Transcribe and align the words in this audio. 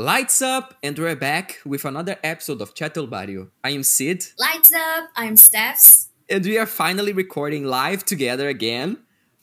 Lights 0.00 0.40
up, 0.42 0.76
and 0.80 0.96
we're 0.96 1.16
back 1.16 1.58
with 1.64 1.84
another 1.84 2.16
episode 2.22 2.62
of 2.62 2.72
Chat 2.72 2.94
del 2.94 3.08
Barrio. 3.08 3.48
I 3.64 3.70
am 3.70 3.82
Cid, 3.82 4.24
Lights 4.38 4.72
up, 4.72 5.08
I'm 5.16 5.36
Stefs. 5.36 6.08
and 6.30 6.44
we 6.44 6.56
are 6.56 6.66
finally 6.66 7.12
recording 7.12 7.64
live 7.64 8.04
together 8.04 8.48
again. 8.48 8.98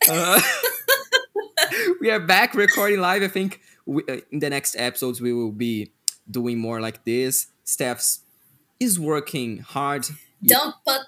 Uh, 0.09 0.39
we 1.99 2.09
are 2.09 2.21
back 2.21 2.53
recording 2.55 3.01
live. 3.01 3.21
I 3.21 3.27
think 3.27 3.59
we, 3.85 4.03
uh, 4.07 4.21
in 4.31 4.39
the 4.39 4.49
next 4.49 4.77
episodes 4.77 5.19
we 5.19 5.33
will 5.33 5.51
be 5.51 5.91
doing 6.31 6.57
more 6.57 6.79
like 6.79 7.03
this. 7.03 7.47
Stef's 7.65 8.21
is 8.79 8.97
working 8.97 9.57
hard. 9.57 10.07
Don't 10.41 10.75
put 10.87 11.01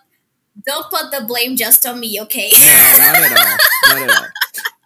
don't 0.66 0.90
put 0.90 1.12
the 1.12 1.24
blame 1.26 1.56
just 1.56 1.86
on 1.86 2.02
me, 2.02 2.20
okay? 2.24 2.50
No, 2.52 2.94
not 2.98 3.16
at 3.16 3.38
all. 3.38 3.58
Not 3.98 4.10
at 4.10 4.18
all. 4.18 4.28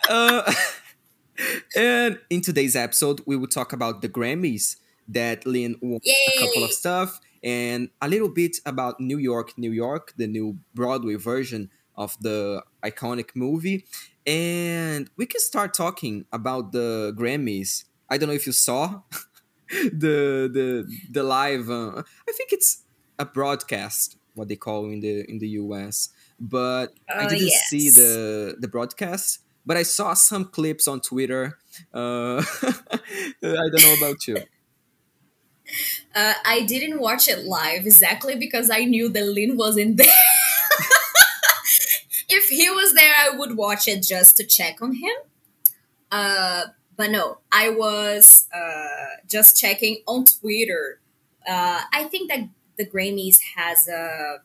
Uh, 0.10 0.52
and 1.76 2.20
in 2.30 2.42
today's 2.42 2.76
episode, 2.76 3.22
we 3.26 3.36
will 3.36 3.48
talk 3.48 3.74
about 3.74 4.02
the 4.02 4.10
Grammys 4.10 4.78
that 5.08 5.46
Lin 5.46 5.76
won 5.82 6.00
a 6.06 6.40
couple 6.40 6.64
of 6.64 6.72
stuff 6.72 7.20
and 7.44 7.90
a 8.02 8.08
little 8.08 8.30
bit 8.30 8.58
about 8.66 9.00
New 9.00 9.18
York, 9.18 9.58
New 9.58 9.72
York, 9.72 10.14
the 10.18 10.28
new 10.28 10.60
Broadway 10.74 11.16
version 11.16 11.70
of 11.96 12.16
the 12.22 12.64
iconic 12.84 13.30
movie. 13.36 13.86
And 14.26 15.10
we 15.18 15.26
can 15.26 15.42
start 15.42 15.74
talking 15.74 16.26
about 16.32 16.72
the 16.72 17.14
Grammys. 17.18 17.86
I 18.10 18.18
don't 18.18 18.30
know 18.30 18.36
if 18.36 18.46
you 18.46 18.54
saw 18.54 19.02
the 19.70 20.50
the 20.52 20.86
the 21.10 21.24
live. 21.24 21.70
Uh, 21.70 22.04
I 22.28 22.32
think 22.34 22.52
it's 22.52 22.84
a 23.18 23.26
broadcast, 23.26 24.18
what 24.36 24.48
they 24.48 24.56
call 24.56 24.86
in 24.90 25.00
the 25.00 25.30
in 25.30 25.40
the 25.40 25.50
US. 25.50 26.10
But 26.40 26.94
I 27.10 27.26
Oh, 27.26 27.30
didn't 27.30 27.50
see 27.70 27.90
the 27.90 28.56
the 28.60 28.68
broadcast, 28.68 29.40
but 29.66 29.78
I 29.78 29.84
saw 29.84 30.14
some 30.14 30.46
clips 30.46 30.88
on 30.88 31.02
Twitter. 31.02 31.58
Uh, 31.94 32.44
I 32.64 33.70
don't 33.72 33.84
know 33.84 33.96
about 33.98 34.28
you. 34.28 34.38
Uh, 36.14 36.34
I 36.46 36.62
didn't 36.62 37.00
watch 37.00 37.28
it 37.28 37.46
live 37.46 37.86
exactly 37.86 38.36
because 38.36 38.70
I 38.70 38.84
knew 38.84 39.10
that 39.10 39.26
Lin 39.26 39.56
wasn't 39.56 39.98
there. 39.98 40.08
if 42.30 42.50
he 42.50 42.70
was 42.70 42.94
there, 42.94 43.14
I 43.18 43.36
would 43.38 43.56
watch 43.56 43.88
it 43.88 44.04
just 44.04 44.38
to 44.38 44.46
check 44.46 44.82
on 44.82 44.96
him. 44.96 45.14
Uh, 46.12 46.66
but 46.98 47.12
no, 47.12 47.40
I 47.52 47.70
was 47.70 48.48
uh, 48.54 49.18
just 49.28 49.58
checking 49.58 49.98
on 50.08 50.26
Twitter. 50.26 51.00
Uh, 51.48 51.82
I 51.94 52.04
think 52.06 52.30
that 52.30 52.50
the 52.78 52.86
Grammys 52.86 53.40
has 53.56 53.88
a 53.88 54.40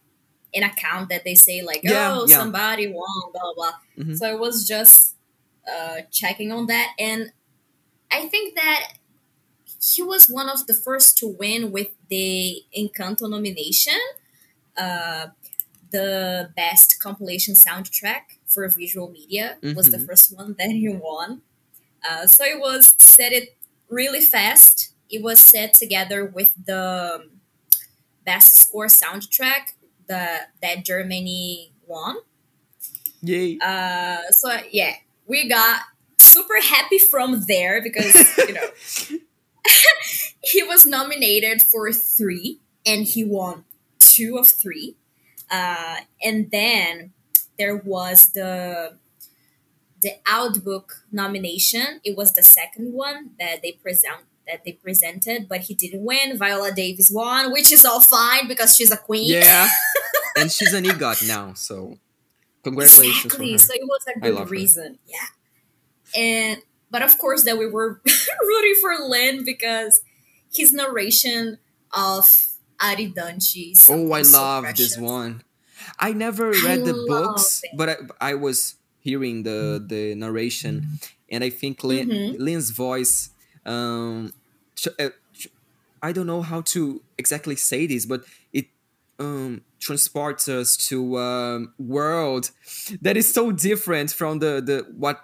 an 0.56 0.62
account 0.62 1.08
that 1.10 1.22
they 1.24 1.34
say 1.34 1.62
like, 1.62 1.82
Yeah, 1.84 2.14
oh, 2.16 2.26
yeah. 2.26 2.38
somebody 2.38 2.86
won, 2.88 3.06
blah 3.32 3.42
blah. 3.42 3.54
blah. 3.54 4.04
Mhm. 4.04 4.18
So 4.18 4.26
I 4.28 4.34
was 4.34 4.66
just 4.66 5.14
uh, 5.74 5.98
checking 6.10 6.50
on 6.52 6.66
that, 6.66 6.88
and 6.98 7.32
I 8.10 8.28
think 8.28 8.54
that 8.56 8.82
he 9.94 10.02
was 10.02 10.28
one 10.28 10.48
of 10.48 10.66
the 10.66 10.74
first 10.74 11.18
to 11.18 11.26
win 11.28 11.72
with 11.72 11.88
the 12.08 12.62
Encanto 12.76 13.28
nomination, 13.28 14.00
uh, 14.76 15.28
the 15.90 16.50
best 16.56 16.98
compilation 17.00 17.54
soundtrack 17.54 18.22
for 18.46 18.68
visual 18.68 19.08
media 19.10 19.56
was 19.76 19.90
the 19.90 19.98
Mhm. 19.98 20.06
first 20.06 20.32
one 20.36 20.54
that 20.58 20.70
he 20.70 20.88
won. 20.88 21.42
Uh, 22.08 22.26
so 22.26 22.44
it 22.44 22.60
was 22.60 22.94
set 22.98 23.32
it 23.32 23.56
really 23.88 24.20
fast. 24.20 24.92
It 25.10 25.22
was 25.22 25.38
set 25.40 25.74
together 25.74 26.24
with 26.24 26.52
the 26.66 27.20
um, 27.22 27.40
best 28.24 28.56
score 28.56 28.86
soundtrack 28.86 29.72
the 30.08 30.40
that 30.62 30.84
Germaine 30.84 31.70
won. 31.86 32.16
Yay! 33.22 33.58
Uh, 33.58 34.18
so 34.30 34.56
yeah, 34.70 34.94
we 35.26 35.48
got 35.48 35.82
super 36.18 36.60
happy 36.62 36.98
from 36.98 37.44
there 37.46 37.82
because 37.82 38.14
you 38.38 38.52
know 38.52 39.18
he 40.42 40.62
was 40.62 40.86
nominated 40.86 41.62
for 41.62 41.92
three 41.92 42.60
and 42.84 43.06
he 43.06 43.24
won 43.24 43.64
two 43.98 44.38
of 44.38 44.46
three. 44.46 44.96
Uh, 45.50 45.98
and 46.22 46.50
then 46.50 47.12
there 47.58 47.76
was 47.76 48.32
the 48.32 48.96
the 50.02 50.12
audiobook 50.30 51.04
nomination. 51.10 52.00
It 52.04 52.16
was 52.16 52.32
the 52.32 52.42
second 52.42 52.92
one 52.92 53.30
that 53.38 53.62
they 53.62 53.72
present 53.72 54.24
that 54.46 54.64
they 54.64 54.72
presented, 54.72 55.48
but 55.48 55.62
he 55.62 55.74
didn't 55.74 56.04
win. 56.04 56.38
Viola 56.38 56.70
Davis 56.72 57.10
won, 57.10 57.50
which 57.50 57.72
is 57.72 57.84
all 57.84 58.00
fine 58.00 58.46
because 58.46 58.76
she's 58.76 58.92
a 58.92 58.96
queen. 58.96 59.32
Yeah, 59.32 59.68
and 60.36 60.50
she's 60.50 60.72
an 60.72 60.84
EGOT 60.84 61.26
now, 61.28 61.54
so 61.54 61.98
congratulations 62.62 63.24
exactly. 63.26 63.58
So 63.58 63.72
it 63.74 63.80
was 63.84 64.04
a 64.06 64.18
love 64.30 64.34
good 64.36 64.38
her. 64.38 64.44
reason. 64.50 64.98
Yeah. 65.06 65.26
And 66.16 66.62
but 66.90 67.02
of 67.02 67.18
course 67.18 67.44
that 67.44 67.58
we 67.58 67.66
were 67.66 68.00
rooting 68.42 68.74
for 68.80 68.94
Lin 69.08 69.44
because 69.44 70.02
his 70.52 70.72
narration 70.72 71.58
of 71.92 72.24
Aridante. 72.80 73.72
is 73.72 73.88
Oh, 73.90 74.12
I 74.12 74.22
something 74.22 74.24
so 74.24 74.38
love 74.42 74.76
this 74.76 74.98
one. 74.98 75.42
I 75.98 76.12
never 76.12 76.48
I 76.54 76.60
read 76.64 76.84
the 76.84 77.04
books, 77.06 77.62
it. 77.64 77.70
but 77.76 77.88
I, 78.20 78.30
I 78.30 78.34
was 78.34 78.76
hearing 79.00 79.42
the 79.44 79.82
the 79.84 80.14
narration, 80.14 80.98
and 81.30 81.44
I 81.44 81.50
think 81.50 81.84
Lin, 81.84 82.08
Mhm. 82.08 82.38
Lin's 82.38 82.70
voice. 82.70 83.30
Um, 83.64 84.32
uh, 84.98 85.10
I 86.02 86.12
don't 86.12 86.26
know 86.26 86.42
how 86.42 86.60
to 86.76 87.02
exactly 87.18 87.56
say 87.56 87.86
this, 87.86 88.06
but 88.06 88.24
it 88.52 88.66
um, 89.18 89.62
transports 89.86 90.48
us 90.48 90.76
to 90.76 91.18
a 91.18 91.64
world 91.78 92.50
that 93.00 93.16
is 93.16 93.32
so 93.32 93.52
different 93.52 94.10
from 94.10 94.40
the 94.40 94.60
the 94.60 94.78
what 94.96 95.20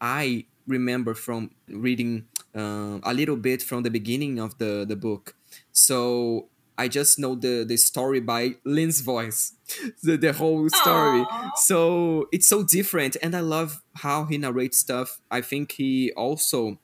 I 0.00 0.46
remember 0.66 1.14
from 1.14 1.50
reading 1.68 2.26
um, 2.54 3.00
a 3.02 3.12
little 3.12 3.36
bit 3.36 3.62
from 3.62 3.82
the 3.82 3.90
beginning 3.90 4.38
of 4.38 4.56
the 4.58 4.84
the 4.86 4.96
book. 4.96 5.34
So 5.72 6.48
I 6.78 6.88
just 6.88 7.18
know 7.18 7.34
the 7.34 7.64
the 7.66 7.76
story 7.76 8.20
by 8.20 8.56
Lin's 8.64 9.00
voice, 9.00 9.54
the, 10.02 10.16
the 10.16 10.32
whole 10.32 10.68
story. 10.70 11.22
Aw. 11.22 11.50
So 11.56 12.28
it's 12.32 12.48
so 12.48 12.62
different, 12.62 13.16
and 13.22 13.34
I 13.34 13.40
love 13.40 13.82
how 13.96 14.24
he 14.24 14.38
narrates 14.38 14.78
stuff. 14.78 15.20
I 15.30 15.40
think 15.40 15.72
he 15.72 16.12
also 16.16 16.78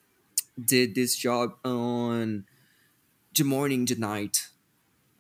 did 0.63 0.95
this 0.95 1.17
job 1.17 1.55
on 1.65 2.45
the 3.35 3.45
morning, 3.45 3.85
the 3.87 3.97
night. 3.97 4.50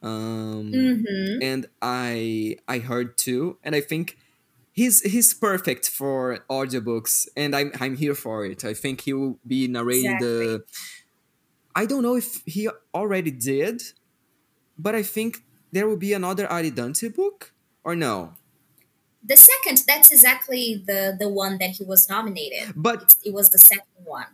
Um, 0.03 0.72
Mhm. 0.72 1.38
and 1.43 1.66
I 1.83 2.56
I 2.69 2.78
heard 2.78 3.19
too, 3.19 3.59
and 3.62 3.75
I 3.75 3.81
think 3.81 4.16
he's 4.72 5.03
he's 5.03 5.34
perfect 5.34 5.88
for 5.88 6.38
audiobooks, 6.50 7.28
and 7.37 7.55
I'm 7.55 7.72
I'm 7.81 7.97
here 7.97 8.15
for 8.15 8.47
it. 8.47 8.65
I 8.65 8.75
think 8.75 9.03
he 9.03 9.12
will 9.12 9.39
be 9.47 9.69
narrating 9.69 10.19
the. 10.19 10.65
I 11.75 11.87
don't 11.87 12.03
know 12.03 12.16
if 12.16 12.43
he 12.47 12.69
already 12.94 13.31
did, 13.31 13.83
but 14.78 14.94
I 14.94 15.03
think 15.03 15.44
there 15.72 15.87
will 15.89 15.97
be 15.97 16.12
another 16.12 16.47
Ari 16.49 16.71
Aridante 16.71 17.15
book 17.15 17.53
or 17.84 17.94
no. 17.97 18.34
The 19.22 19.37
second, 19.37 19.84
that's 19.87 20.10
exactly 20.10 20.83
the 20.87 21.16
the 21.19 21.28
one 21.28 21.59
that 21.59 21.71
he 21.72 21.84
was 21.84 22.09
nominated. 22.09 22.72
But 22.75 23.16
It 23.25 23.33
was 23.34 23.50
the 23.50 23.59
second 23.59 24.05
one. 24.05 24.27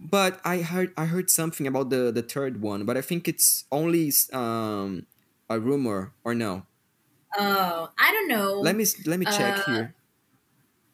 But 0.00 0.40
I 0.44 0.58
heard 0.62 0.92
I 0.96 1.04
heard 1.06 1.28
something 1.30 1.66
about 1.66 1.90
the 1.90 2.10
the 2.10 2.22
third 2.22 2.62
one, 2.62 2.84
but 2.84 2.96
I 2.96 3.02
think 3.02 3.28
it's 3.28 3.64
only 3.70 4.10
um 4.32 5.06
a 5.48 5.60
rumor 5.60 6.12
or 6.24 6.34
no. 6.34 6.64
Oh, 7.38 7.90
I 7.98 8.10
don't 8.12 8.28
know. 8.28 8.60
Let 8.60 8.76
me 8.76 8.86
let 9.06 9.18
me 9.20 9.26
check 9.26 9.58
Uh, 9.58 9.62
here. 9.70 9.94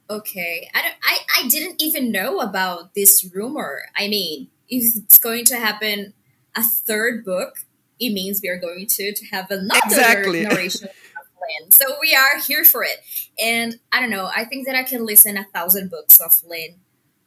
Okay, 0.08 0.68
I 0.74 0.82
don't. 0.82 0.94
I 1.04 1.18
I 1.44 1.48
didn't 1.48 1.82
even 1.82 2.12
know 2.12 2.40
about 2.40 2.94
this 2.94 3.28
rumor. 3.34 3.82
I 3.96 4.08
mean, 4.08 4.48
if 4.68 4.94
it's 4.96 5.18
going 5.18 5.44
to 5.46 5.56
happen, 5.56 6.14
a 6.54 6.62
third 6.62 7.24
book, 7.24 7.64
it 7.98 8.12
means 8.12 8.40
we 8.42 8.48
are 8.48 8.58
going 8.58 8.86
to 8.88 9.12
to 9.14 9.26
have 9.26 9.50
another 9.50 9.80
Exactly. 9.84 10.42
narration 10.42 10.88
of 11.18 11.26
Lin. 11.42 11.70
So 11.72 11.96
we 12.00 12.14
are 12.14 12.40
here 12.40 12.64
for 12.64 12.84
it. 12.84 12.98
And 13.42 13.78
I 13.90 14.00
don't 14.00 14.10
know. 14.10 14.30
I 14.34 14.44
think 14.44 14.66
that 14.66 14.76
I 14.76 14.84
can 14.84 15.04
listen 15.06 15.36
a 15.36 15.44
thousand 15.52 15.90
books 15.90 16.20
of 16.20 16.32
Lin. 16.48 16.76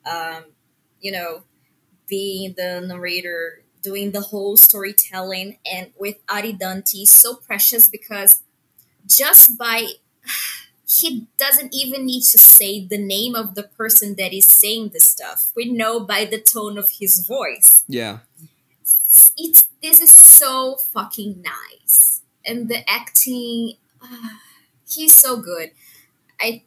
Um, 0.05 0.45
you 1.01 1.11
know, 1.11 1.43
being 2.09 2.53
the 2.57 2.81
narrator, 2.81 3.61
doing 3.81 4.11
the 4.11 4.21
whole 4.21 4.57
storytelling, 4.57 5.57
and 5.71 5.91
with 5.97 6.25
Aridante, 6.27 7.07
so 7.07 7.35
precious 7.35 7.87
because 7.87 8.41
just 9.07 9.57
by 9.57 9.87
he 10.87 11.27
doesn't 11.37 11.73
even 11.73 12.05
need 12.05 12.21
to 12.21 12.37
say 12.37 12.83
the 12.83 12.97
name 12.97 13.35
of 13.35 13.55
the 13.55 13.63
person 13.63 14.15
that 14.15 14.33
is 14.33 14.45
saying 14.45 14.89
the 14.89 14.99
stuff. 14.99 15.51
We 15.55 15.71
know 15.71 15.99
by 15.99 16.25
the 16.25 16.41
tone 16.41 16.77
of 16.77 16.89
his 16.99 17.25
voice. 17.25 17.83
Yeah. 17.87 18.19
It's 19.37 19.65
this 19.81 20.01
is 20.01 20.11
so 20.11 20.75
fucking 20.75 21.41
nice, 21.43 22.21
and 22.45 22.67
the 22.67 22.89
acting, 22.89 23.73
ah, 24.01 24.41
he's 24.89 25.15
so 25.15 25.37
good. 25.37 25.71
I 26.41 26.63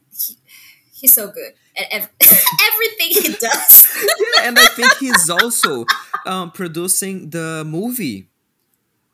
he's 1.03 1.13
so 1.13 1.27
good 1.27 1.53
at 1.77 1.87
ev- 1.91 2.11
everything 2.73 3.11
he 3.11 3.29
does. 3.35 3.87
yeah, 4.39 4.49
and 4.49 4.59
I 4.59 4.67
think 4.67 4.95
he's 4.99 5.29
also 5.29 5.85
um, 6.25 6.51
producing 6.53 7.31
the 7.31 7.65
movie 7.67 8.29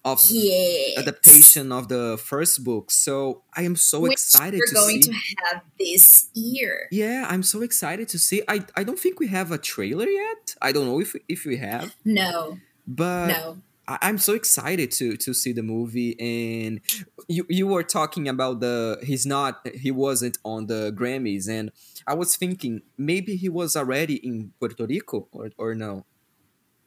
of 0.05 0.20
yeah, 0.31 1.00
adaptation 1.00 1.73
of 1.73 1.88
the 1.88 2.17
first 2.23 2.62
book. 2.64 2.90
So 2.90 3.43
I 3.55 3.62
am 3.62 3.75
so 3.76 4.00
which 4.00 4.12
excited 4.12 4.61
we're 4.61 4.75
going 4.75 5.02
see. 5.02 5.11
to 5.11 5.17
have 5.44 5.62
this 5.79 6.29
year. 6.35 6.88
Yeah, 6.90 7.26
I'm 7.29 7.43
so 7.43 7.62
excited 7.62 8.08
to 8.11 8.19
see. 8.19 8.43
I 8.49 8.64
I 8.76 8.84
don't 8.84 8.99
think 8.99 9.19
we 9.19 9.29
have 9.29 9.50
a 9.50 9.58
trailer 9.58 10.06
yet. 10.06 10.55
I 10.62 10.73
don't 10.73 10.87
know 10.87 11.00
if 11.00 11.17
if 11.29 11.44
we 11.44 11.56
have, 11.56 11.94
No, 12.05 12.58
but 12.87 13.26
no. 13.29 13.58
I- 13.88 13.99
I'm 14.06 14.19
so 14.19 14.32
excited 14.35 14.90
to 15.00 15.17
to 15.25 15.32
see 15.32 15.52
the 15.52 15.62
movie 15.62 16.12
and 16.20 16.81
you 17.26 17.43
you 17.49 17.67
were 17.67 17.82
talking 17.99 18.29
about 18.29 18.61
the 18.61 18.99
he's 19.02 19.25
not 19.26 19.52
he 19.85 19.90
wasn't 19.90 20.37
on 20.44 20.67
the 20.73 20.93
Grammys 20.99 21.49
and 21.49 21.73
I 22.06 22.14
was 22.14 22.37
thinking 22.37 22.82
maybe 22.99 23.32
he 23.37 23.49
was 23.49 23.76
already 23.81 24.17
in 24.29 24.52
Puerto 24.61 24.85
Rico 24.87 25.29
or 25.32 25.50
or 25.56 25.75
no. 25.75 26.05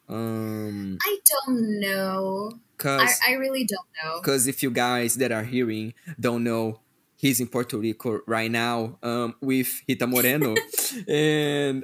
Um 0.09 0.97
I 1.01 1.17
don't 1.31 1.79
know. 1.79 2.51
cuz 2.77 3.01
I, 3.01 3.31
I 3.31 3.33
really 3.43 3.63
don't 3.65 3.87
know. 4.03 4.21
cuz 4.21 4.47
if 4.47 4.61
you 4.63 4.71
guys 4.71 5.15
that 5.15 5.31
are 5.31 5.43
hearing 5.55 5.93
don't 6.19 6.43
know 6.43 6.79
he's 7.15 7.39
in 7.39 7.47
Puerto 7.47 7.77
Rico 7.77 8.19
right 8.27 8.51
now 8.51 8.97
um 9.03 9.35
with 9.41 9.81
Rita 9.87 10.07
Moreno 10.07 10.55
and 11.07 11.83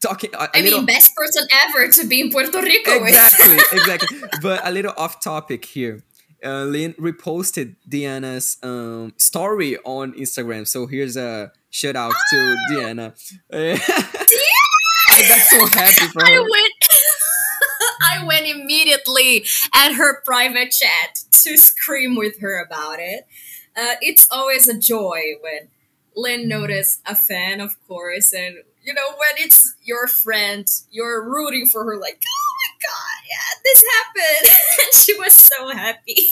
talking 0.00 0.30
a, 0.34 0.38
a 0.44 0.48
I 0.54 0.60
little 0.60 0.78
mean, 0.80 0.86
best 0.86 1.14
person 1.14 1.46
ever 1.52 1.88
to 1.88 2.06
be 2.06 2.20
in 2.20 2.30
Puerto 2.30 2.60
Rico. 2.60 3.04
exactly, 3.04 3.54
exactly. 3.72 4.18
But 4.42 4.66
a 4.66 4.70
little 4.70 4.92
off 4.96 5.20
topic 5.20 5.64
here. 5.64 6.02
Uh, 6.44 6.64
Lin 6.64 6.92
reposted 6.94 7.76
Diana's 7.88 8.58
um, 8.62 9.14
story 9.16 9.78
on 9.84 10.12
Instagram. 10.14 10.66
So 10.68 10.86
here's 10.86 11.16
a 11.16 11.50
shout 11.70 11.96
out 11.96 12.12
to 12.30 12.56
Diana. 12.70 13.14
I 13.52 13.76
got 15.28 15.38
so 15.38 15.66
happy 15.66 16.06
for 16.12 16.24
I 16.24 16.38
went. 16.38 16.72
I 18.02 18.24
went 18.24 18.46
immediately 18.46 19.44
at 19.74 19.92
her 19.94 20.20
private 20.22 20.70
chat 20.70 21.20
to 21.30 21.56
scream 21.56 22.16
with 22.16 22.40
her 22.40 22.62
about 22.62 22.98
it. 22.98 23.26
Uh, 23.76 23.94
it's 24.00 24.26
always 24.30 24.68
a 24.68 24.78
joy 24.78 25.34
when 25.40 25.68
Lin 26.14 26.48
noticed 26.48 27.00
a 27.06 27.14
fan, 27.14 27.60
of 27.60 27.76
course, 27.86 28.32
and 28.32 28.58
you 28.86 28.94
know 28.94 29.08
when 29.10 29.44
it's 29.44 29.74
your 29.82 30.06
friend, 30.06 30.66
you're 30.90 31.28
rooting 31.28 31.66
for 31.66 31.84
her, 31.84 31.98
like, 31.98 32.22
oh 32.24 32.50
my 32.62 32.72
god, 32.86 33.18
yeah, 33.28 33.48
this 33.64 33.84
happened, 33.96 34.56
and 34.80 35.02
she 35.02 35.14
was 35.18 35.34
so 35.34 35.70
happy. 35.70 36.28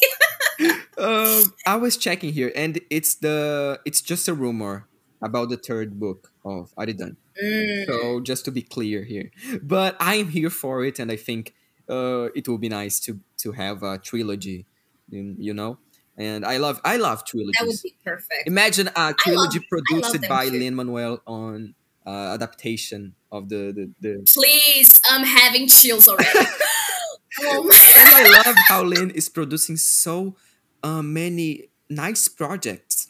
Um, 0.97 1.53
I 1.67 1.75
was 1.75 1.97
checking 1.97 2.33
here, 2.33 2.53
and 2.55 2.81
it's 2.89 3.17
the 3.17 3.81
it's 3.85 4.01
just 4.01 4.29
a 4.29 4.35
rumor 4.35 4.87
about 5.21 5.49
the 5.49 5.57
third 5.57 5.99
book 5.99 6.31
of 6.45 6.73
Aridan. 6.77 7.17
Mm. 7.43 7.87
So 7.87 8.21
just 8.21 8.45
to 8.45 8.53
be 8.53 8.63
clear 8.63 9.03
here, 9.03 9.33
but 9.61 9.97
I 9.99 10.15
am 10.15 10.29
here 10.29 10.51
for 10.51 10.85
it, 10.85 11.01
and 11.01 11.11
I 11.11 11.17
think 11.17 11.53
uh, 11.91 12.29
it 12.37 12.47
will 12.47 12.59
be 12.59 12.69
nice 12.69 13.01
to 13.01 13.19
to 13.39 13.51
have 13.53 13.83
a 13.83 13.99
trilogy, 13.99 14.67
you 15.11 15.53
know. 15.53 15.79
And 16.17 16.45
I 16.45 16.59
love 16.59 16.81
I 16.85 16.97
love 16.97 17.25
trilogies. 17.25 17.57
That 17.59 17.67
would 17.67 17.83
be 17.83 17.97
perfect. 18.05 18.47
Imagine 18.47 18.89
a 18.95 19.13
trilogy 19.15 19.59
love 19.59 19.69
produced 19.69 20.29
by 20.29 20.49
too. 20.49 20.59
Lin 20.61 20.77
Manuel 20.77 21.21
on 21.27 21.75
uh, 22.07 22.35
adaptation 22.35 23.15
of 23.31 23.49
the 23.49 23.73
the. 23.73 23.91
the... 24.01 24.33
Please, 24.33 25.01
I'm 25.11 25.25
having 25.25 25.69
chills 25.69 26.09
already. 26.09 26.31
oh 27.41 27.71
I 27.97 28.43
love 28.45 28.57
how 28.69 28.83
Lin 28.83 29.11
is 29.11 29.29
producing 29.29 29.77
so 29.77 30.37
uh, 30.83 31.03
many 31.03 31.71
nice 31.89 32.29
projects. 32.29 33.09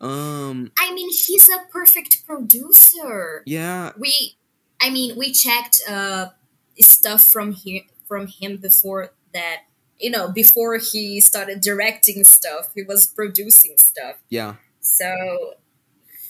Um, 0.00 0.72
I 0.76 0.92
mean, 0.92 1.10
he's 1.10 1.48
a 1.48 1.60
perfect 1.70 2.26
producer. 2.26 3.42
yeah, 3.46 3.92
we 3.96 4.36
i 4.82 4.90
mean 4.90 5.16
we 5.16 5.32
checked 5.32 5.80
uh 5.88 6.26
stuff 6.80 7.22
from 7.30 7.52
here 7.52 7.82
from 8.06 8.26
him 8.26 8.56
before 8.56 9.12
that 9.32 9.62
you 9.98 10.10
know 10.10 10.30
before 10.30 10.76
he 10.76 11.20
started 11.20 11.60
directing 11.60 12.24
stuff 12.24 12.70
he 12.74 12.82
was 12.82 13.06
producing 13.06 13.76
stuff 13.78 14.16
yeah, 14.28 14.56
so 14.80 15.54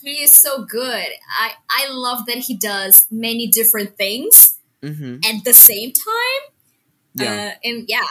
he 0.03 0.23
is 0.23 0.33
so 0.33 0.65
good. 0.65 1.09
I 1.39 1.53
i 1.71 1.89
love 1.91 2.27
that 2.27 2.39
he 2.39 2.57
does 2.57 3.07
many 3.11 3.47
different 3.47 3.97
things 3.97 4.59
hmm 4.83 5.17
at 5.25 5.45
the 5.45 5.55
same 5.55 5.93
time. 5.93 6.43
Yeah. 7.15 7.33
uh, 7.33 7.69
and 7.69 7.85
yeah 7.89 8.09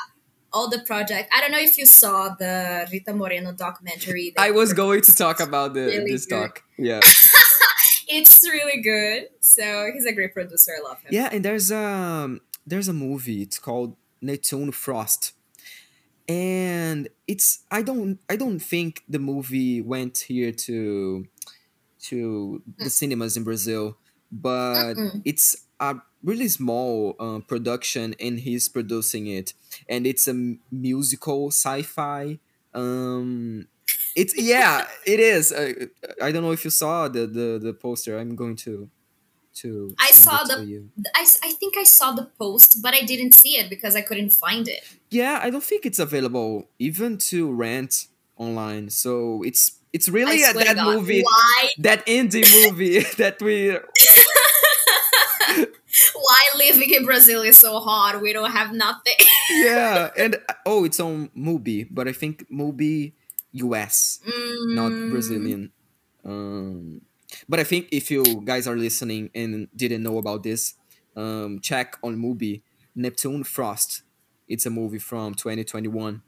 all 0.54 0.70
the 0.70 0.80
project. 0.80 1.30
I 1.34 1.42
don't 1.42 1.52
know 1.52 1.60
if 1.60 1.78
you 1.78 1.86
saw 1.86 2.30
the 2.30 2.88
rita 2.92 3.14
moreno 3.14 3.54
documentary 3.54 4.34
that 4.36 4.42
I 4.42 4.52
was 4.52 4.74
going 4.74 5.02
to 5.02 5.14
talk 5.14 5.40
about 5.40 5.74
the 5.74 5.86
really 5.86 6.12
this 6.12 6.26
good. 6.26 6.36
talk. 6.36 6.64
Yeah, 6.78 7.00
it's 8.08 8.42
really 8.44 8.82
good. 8.82 9.30
So 9.40 9.92
he's 9.94 10.06
a 10.06 10.14
great 10.14 10.34
producer. 10.34 10.74
I 10.78 10.88
love 10.88 11.02
him. 11.02 11.10
Yeah, 11.12 11.30
and 11.32 11.44
there's 11.44 11.72
um 11.72 12.42
there's 12.66 12.88
a 12.88 12.94
movie. 12.94 13.44
It's 13.44 13.60
called 13.60 13.96
Neptune 14.22 14.72
Frost, 14.72 15.34
and 16.28 17.08
it's 17.28 17.64
I 17.72 17.82
don't 17.82 18.20
I 18.30 18.36
don't 18.36 18.60
think 18.60 19.04
the 19.08 19.20
movie 19.20 19.82
went 19.82 20.26
here 20.28 20.52
to 20.52 21.28
to 22.10 22.62
the 22.78 22.90
cinemas 22.90 23.38
in 23.38 23.44
Brazil, 23.44 23.98
but 24.32 24.96
Mm-mm. 24.96 25.22
it's 25.26 25.68
a 25.80 25.96
really 26.24 26.48
small 26.48 27.16
uh, 27.20 27.40
production, 27.40 28.16
and 28.20 28.40
he's 28.40 28.70
producing 28.70 29.28
it, 29.28 29.54
and 29.90 30.06
it's 30.08 30.28
a 30.28 30.56
musical 30.72 31.48
sci-fi. 31.52 32.40
Um, 32.74 33.68
it's 34.16 34.38
yeah, 34.38 34.88
it 35.06 35.20
is. 35.20 35.52
Uh, 35.52 35.88
I 36.22 36.32
don't 36.32 36.44
know 36.44 36.52
if 36.52 36.64
you 36.64 36.72
saw 36.72 37.08
the 37.08 37.28
the 37.28 37.60
the 37.62 37.74
poster. 37.74 38.18
I'm 38.18 38.36
going 38.36 38.56
to 38.58 38.90
to. 39.56 39.96
I 40.00 40.12
saw 40.12 40.44
the- 40.44 40.66
you. 40.66 40.90
I 41.16 41.26
think 41.60 41.78
I 41.78 41.84
saw 41.84 42.12
the 42.14 42.26
post, 42.40 42.82
but 42.82 42.94
I 42.94 43.02
didn't 43.02 43.34
see 43.34 43.58
it 43.58 43.70
because 43.70 43.96
I 43.96 44.02
couldn't 44.02 44.32
find 44.32 44.68
it. 44.68 44.84
Yeah, 45.10 45.40
I 45.42 45.50
don't 45.50 45.64
think 45.64 45.86
it's 45.86 46.00
available 46.00 46.70
even 46.80 47.18
to 47.30 47.52
rent 47.52 48.08
online. 48.38 48.90
So 48.90 49.44
it's 49.44 49.81
it's 49.94 50.08
really 50.10 50.44
a, 50.44 50.54
that 50.54 50.76
God. 50.76 50.96
movie, 50.96 51.22
Why? 51.24 51.70
that 51.80 52.06
indie 52.06 52.46
movie 52.66 53.00
that 53.18 53.42
we. 53.42 53.78
Why 56.14 56.40
living 56.58 56.92
in 56.94 57.06
Brazil 57.06 57.42
is 57.42 57.58
so 57.58 57.80
hard? 57.80 58.22
We 58.22 58.32
don't 58.34 58.52
have 58.52 58.74
nothing. 58.74 59.16
Yeah, 59.52 60.10
and 60.18 60.38
oh, 60.66 60.86
it's 60.86 61.00
on 61.02 61.30
Mubi, 61.38 61.86
but 61.92 62.08
I 62.08 62.14
think 62.14 62.46
Mubi 62.50 63.12
US, 63.52 64.20
not 64.26 64.94
Mm, 64.94 65.10
Brazilian. 65.12 65.72
Um, 66.24 67.02
but 67.50 67.60
I 67.60 67.66
think 67.66 67.90
if 67.92 68.10
you 68.10 68.24
guys 68.46 68.66
are 68.66 68.78
listening 68.78 69.30
and 69.36 69.68
didn't 69.76 70.04
know 70.04 70.18
about 70.20 70.44
this, 70.44 70.76
um, 71.18 71.60
check 71.62 71.98
on 72.02 72.16
Mubi 72.16 72.62
Neptune 72.96 73.44
Frost. 73.44 74.04
It's 74.48 74.66
a 74.66 74.70
movie 74.70 75.00
from 75.00 75.34
2021. 75.36 76.22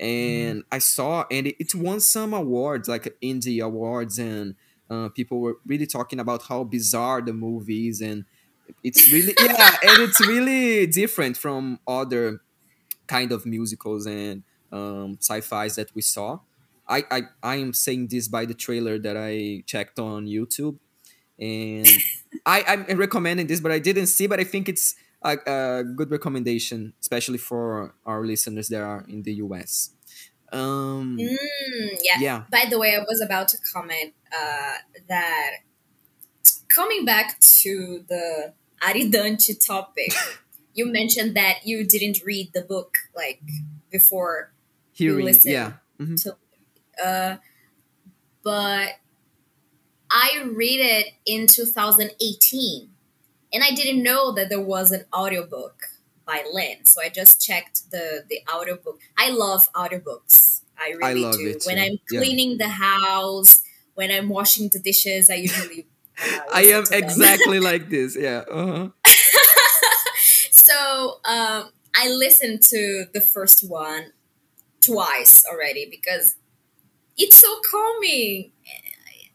And 0.00 0.64
I 0.72 0.78
saw, 0.78 1.26
and 1.30 1.46
it, 1.46 1.56
it 1.58 1.74
won 1.74 2.00
some 2.00 2.32
awards, 2.32 2.88
like 2.88 3.14
indie 3.22 3.62
awards, 3.62 4.18
and 4.18 4.54
uh, 4.88 5.10
people 5.10 5.40
were 5.40 5.58
really 5.66 5.86
talking 5.86 6.18
about 6.18 6.44
how 6.44 6.64
bizarre 6.64 7.20
the 7.20 7.34
movie 7.34 7.88
is. 7.88 8.00
And 8.00 8.24
it's 8.82 9.12
really, 9.12 9.34
yeah, 9.40 9.76
and 9.82 10.02
it's 10.02 10.20
really 10.26 10.86
different 10.86 11.36
from 11.36 11.80
other 11.86 12.40
kind 13.06 13.30
of 13.32 13.44
musicals 13.44 14.06
and 14.06 14.42
um, 14.72 15.18
sci-fis 15.20 15.76
that 15.76 15.94
we 15.94 16.02
saw. 16.02 16.40
I, 16.88 17.04
I 17.10 17.22
I 17.42 17.56
am 17.56 17.72
saying 17.72 18.08
this 18.08 18.26
by 18.26 18.46
the 18.46 18.54
trailer 18.54 18.98
that 18.98 19.16
I 19.16 19.62
checked 19.66 19.98
on 20.00 20.26
YouTube, 20.26 20.78
and 21.38 21.86
I 22.46 22.64
I'm 22.66 22.98
recommending 22.98 23.46
this, 23.46 23.60
but 23.60 23.70
I 23.70 23.78
didn't 23.78 24.06
see. 24.06 24.26
But 24.26 24.40
I 24.40 24.44
think 24.44 24.68
it's 24.68 24.96
a, 25.22 25.36
a 25.46 25.84
good 25.84 26.10
recommendation, 26.10 26.94
especially 27.00 27.38
for 27.38 27.94
our 28.06 28.24
listeners 28.24 28.68
that 28.68 28.82
are 28.82 29.04
in 29.08 29.22
the 29.22 29.34
US. 29.34 29.90
Um, 30.52 31.16
mm, 31.18 31.98
yeah. 32.02 32.18
yeah, 32.18 32.42
By 32.50 32.64
the 32.68 32.78
way, 32.78 32.96
I 32.96 33.04
was 33.08 33.20
about 33.20 33.48
to 33.48 33.58
comment 33.72 34.14
uh, 34.36 34.74
that 35.08 35.50
coming 36.68 37.04
back 37.04 37.38
to 37.40 38.04
the 38.08 38.52
Aridante 38.82 39.54
topic, 39.64 40.12
you 40.74 40.86
mentioned 40.86 41.36
that 41.36 41.60
you 41.64 41.86
didn't 41.86 42.24
read 42.24 42.50
the 42.52 42.62
book 42.62 42.96
like 43.14 43.42
before 43.90 44.52
hearing, 44.92 45.26
listen. 45.26 45.50
yeah, 45.50 45.72
mhm. 46.00 46.20
to 46.22 46.36
uh 47.04 47.36
but 48.42 48.92
I 50.10 50.42
read 50.50 50.80
it 50.80 51.06
in 51.26 51.46
2018 51.46 52.90
and 53.52 53.62
I 53.64 53.70
didn't 53.72 54.02
know 54.02 54.32
that 54.32 54.48
there 54.48 54.60
was 54.60 54.92
an 54.92 55.04
audiobook 55.14 55.82
by 56.26 56.44
Lin. 56.52 56.84
So 56.84 57.00
I 57.02 57.08
just 57.08 57.40
checked 57.44 57.90
the 57.90 58.24
the 58.28 58.40
audiobook. 58.52 59.00
I 59.18 59.30
love 59.30 59.72
audiobooks. 59.72 60.62
I 60.78 60.90
really 60.90 61.22
love 61.22 61.36
do. 61.36 61.58
When. 61.64 61.78
I'm 61.78 61.98
Yeah. 62.10 62.20
cleaning 62.20 62.58
the 62.58 62.68
house, 62.68 63.62
when 63.94 64.10
I'm 64.10 64.28
washing 64.28 64.68
the 64.68 64.78
dishes, 64.78 65.28
I 65.30 65.34
usually 65.34 65.86
uh, 66.22 66.40
I 66.52 66.62
am 66.62 66.84
exactly 66.92 67.60
like 67.70 67.88
this. 67.90 68.16
Yeah, 68.16 68.44
uh-huh. 68.50 68.88
so 70.50 71.20
um, 71.24 71.70
I 71.94 72.08
listened 72.08 72.62
to 72.64 73.06
the 73.12 73.20
first 73.20 73.68
one 73.68 74.12
twice 74.80 75.44
already 75.50 75.86
because 75.90 76.36
it's 77.18 77.38
so 77.38 77.60
calming. 77.70 78.52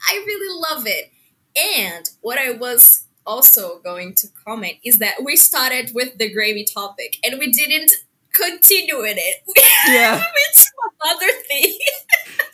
I 0.10 0.24
really 0.25 0.62
love 0.69 0.86
it. 0.88 1.12
And 1.57 2.10
what 2.22 2.38
I 2.39 2.51
was 2.51 3.04
also 3.25 3.79
going 3.79 4.13
to 4.15 4.27
comment 4.46 4.77
is 4.84 5.00
that 5.00 5.24
we 5.24 5.36
started 5.36 5.91
with 5.94 6.17
the 6.17 6.34
Grammy 6.34 6.65
topic 6.72 7.17
and 7.24 7.39
we 7.39 7.51
didn't 7.51 7.91
continue 8.32 9.01
in 9.01 9.17
it. 9.17 9.38
yeah. 9.88 10.22
it's 10.50 10.72
another 11.01 11.32
thing. 11.48 11.77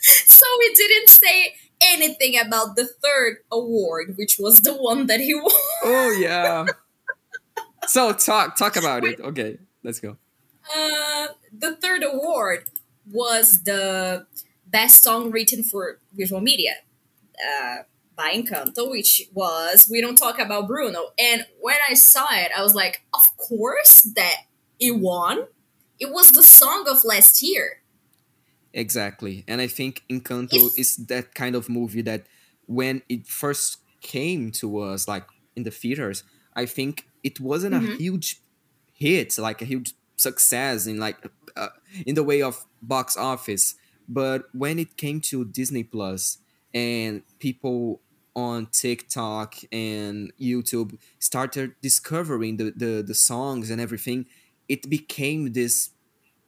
so 0.00 0.46
we 0.58 0.74
didn't 0.74 1.08
say 1.08 1.54
anything 1.84 2.38
about 2.38 2.76
the 2.76 2.86
third 2.86 3.38
award, 3.50 4.14
which 4.16 4.36
was 4.38 4.60
the 4.60 4.74
one 4.74 5.06
that 5.06 5.20
he 5.20 5.34
won. 5.34 5.50
Oh 5.84 6.16
yeah. 6.18 6.66
so 7.86 8.12
talk 8.12 8.56
talk 8.56 8.76
about 8.76 9.04
it. 9.04 9.20
Okay, 9.20 9.58
let's 9.82 10.00
go. 10.00 10.16
Uh, 10.74 11.28
the 11.52 11.76
third 11.76 12.04
award 12.04 12.70
was 13.10 13.64
the 13.64 14.26
best 14.66 15.02
song 15.02 15.30
written 15.30 15.62
for 15.64 15.98
visual 16.14 16.40
media 16.40 16.76
uh, 17.42 17.78
by 18.22 18.32
Encanto, 18.34 18.88
which 18.90 19.22
was 19.34 19.88
We 19.90 20.00
Don't 20.00 20.16
Talk 20.16 20.38
About 20.38 20.68
Bruno. 20.68 21.00
And 21.18 21.44
when 21.60 21.76
I 21.90 21.94
saw 21.94 22.26
it, 22.30 22.50
I 22.56 22.62
was 22.62 22.74
like, 22.74 23.02
of 23.12 23.36
course 23.36 24.02
that 24.14 24.36
it 24.78 24.92
won. 24.98 25.46
It 25.98 26.10
was 26.12 26.30
the 26.32 26.42
song 26.42 26.86
of 26.88 27.04
last 27.04 27.42
year. 27.42 27.82
Exactly. 28.72 29.44
And 29.48 29.60
I 29.60 29.66
think 29.66 30.02
Encanto 30.08 30.54
If- 30.54 30.78
is 30.78 30.96
that 31.08 31.34
kind 31.34 31.54
of 31.54 31.68
movie 31.68 32.02
that 32.02 32.26
when 32.66 33.02
it 33.08 33.26
first 33.26 33.78
came 34.00 34.50
to 34.52 34.78
us, 34.78 35.06
like 35.08 35.26
in 35.56 35.64
the 35.64 35.70
theaters, 35.70 36.24
I 36.54 36.66
think 36.66 37.06
it 37.22 37.40
wasn't 37.40 37.74
a 37.74 37.78
Mhm. 37.80 37.98
huge 37.98 38.40
hit, 38.92 39.36
like 39.38 39.60
a 39.62 39.64
huge 39.64 39.94
success 40.16 40.86
in 40.86 40.98
like 40.98 41.18
uh, 41.56 41.68
in 42.06 42.14
the 42.14 42.22
way 42.22 42.40
of 42.40 42.64
box 42.80 43.16
office. 43.16 43.74
But 44.08 44.48
when 44.54 44.78
it 44.78 44.96
came 44.96 45.20
to 45.30 45.44
Disney 45.44 45.84
Plus 45.84 46.38
and 46.72 47.22
people 47.38 48.00
on 48.34 48.66
TikTok 48.66 49.56
and 49.72 50.32
YouTube 50.40 50.98
started 51.18 51.74
discovering 51.82 52.56
the, 52.56 52.72
the, 52.76 53.02
the 53.06 53.14
songs 53.14 53.70
and 53.70 53.80
everything, 53.80 54.26
it 54.68 54.88
became 54.88 55.52
this 55.52 55.90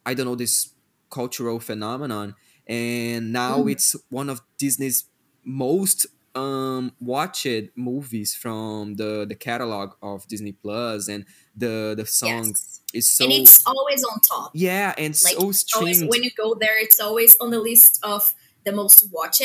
I 0.07 0.14
don't 0.14 0.26
know 0.26 0.35
this 0.37 0.75
cultural 1.11 1.61
phenomenon, 1.61 2.35
and 2.67 3.33
now 3.33 3.62
Mhm. 3.62 3.73
it's 3.73 3.97
one 4.11 4.29
of 4.31 4.41
Disney's 4.59 5.05
most 5.45 6.07
um 6.35 6.93
watched 7.00 7.47
movies 7.76 8.35
from 8.35 8.95
the 8.97 9.25
the 9.29 9.35
catalog 9.37 9.93
of 10.03 10.26
Disney 10.29 10.53
Plus, 10.53 11.09
and 11.09 11.25
the 11.57 11.95
the 11.97 12.07
song 12.07 12.49
Yes. 12.49 12.81
is 12.93 13.09
so 13.09 13.25
and 13.25 13.33
it's 13.33 13.64
always 13.67 14.03
on 14.05 14.21
top. 14.21 14.50
yeah 14.55 14.95
and 14.99 15.14
like 15.25 15.35
so 15.37 15.53
always 15.79 16.03
when 16.05 16.23
you 16.25 16.31
go 16.37 16.55
there 16.55 16.76
it's 16.83 17.00
always 17.00 17.37
on 17.41 17.50
the 17.50 17.61
list 17.61 18.00
of 18.03 18.35
the 18.64 18.73
most 18.73 19.07
watched 19.12 19.43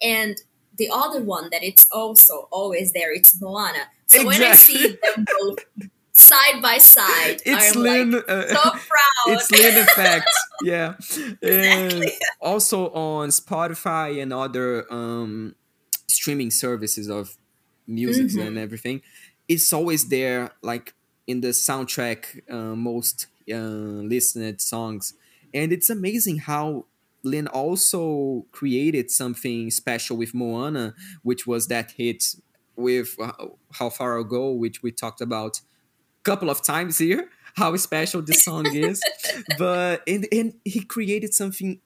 and 0.00 0.36
the 0.78 0.88
other 0.92 1.22
one 1.22 1.48
that 1.50 1.62
it's 1.62 1.86
also 1.90 2.48
always 2.50 2.92
there 2.92 3.12
it's 3.14 3.40
moana 3.40 3.84
so 4.06 4.24
when 4.26 4.42
i 4.42 4.54
see 4.54 4.96
them 5.02 5.24
both 5.40 5.58
side 6.12 6.60
by 6.62 6.78
side 6.78 7.40
it's 7.44 7.76
i'm 7.76 7.82
Lin, 7.82 8.10
like 8.12 8.24
uh, 8.28 8.46
so 8.48 8.70
proud 8.70 9.24
it's 9.28 9.50
Lin 9.50 9.76
effect, 9.78 10.30
yeah. 10.62 10.94
Exactly. 11.42 12.12
also 12.40 12.90
on 12.90 13.28
Spotify 13.28 14.20
and 14.22 14.32
other 14.32 14.92
um, 14.92 15.54
streaming 16.08 16.50
services 16.50 17.08
of 17.08 17.36
music 17.86 18.26
Mhm. 18.28 18.46
and 18.46 18.58
everything, 18.58 19.02
it's 19.48 19.72
always 19.72 20.08
there, 20.08 20.50
like 20.62 20.94
in 21.26 21.40
the 21.40 21.48
soundtrack, 21.48 22.40
uh, 22.50 22.74
most 22.74 23.26
uh, 23.52 23.56
listened 24.14 24.60
songs, 24.60 25.14
and 25.54 25.72
it's 25.72 25.88
amazing 25.90 26.38
how 26.38 26.84
Lin 27.22 27.46
also 27.48 28.46
created 28.52 29.10
something 29.10 29.70
special 29.70 30.16
with 30.16 30.34
Moana, 30.34 30.94
which 31.22 31.46
was 31.46 31.66
that 31.68 31.92
hit 31.92 32.36
with 32.76 33.16
uh, 33.20 33.32
How 33.72 33.90
Far 33.90 34.18
I'll 34.18 34.24
Go, 34.24 34.52
which 34.52 34.82
we 34.82 34.92
talked 34.92 35.20
about 35.20 35.58
a 35.58 36.22
couple 36.22 36.50
of 36.50 36.62
times 36.62 36.98
here 36.98 37.28
how 37.56 37.74
special 37.76 38.22
this 38.22 38.44
song 38.44 38.66
is. 38.74 39.02
But 39.58 40.02
and, 40.06 40.26
and 40.30 40.54
he 40.64 40.80
created 40.80 41.34
something 41.34 41.80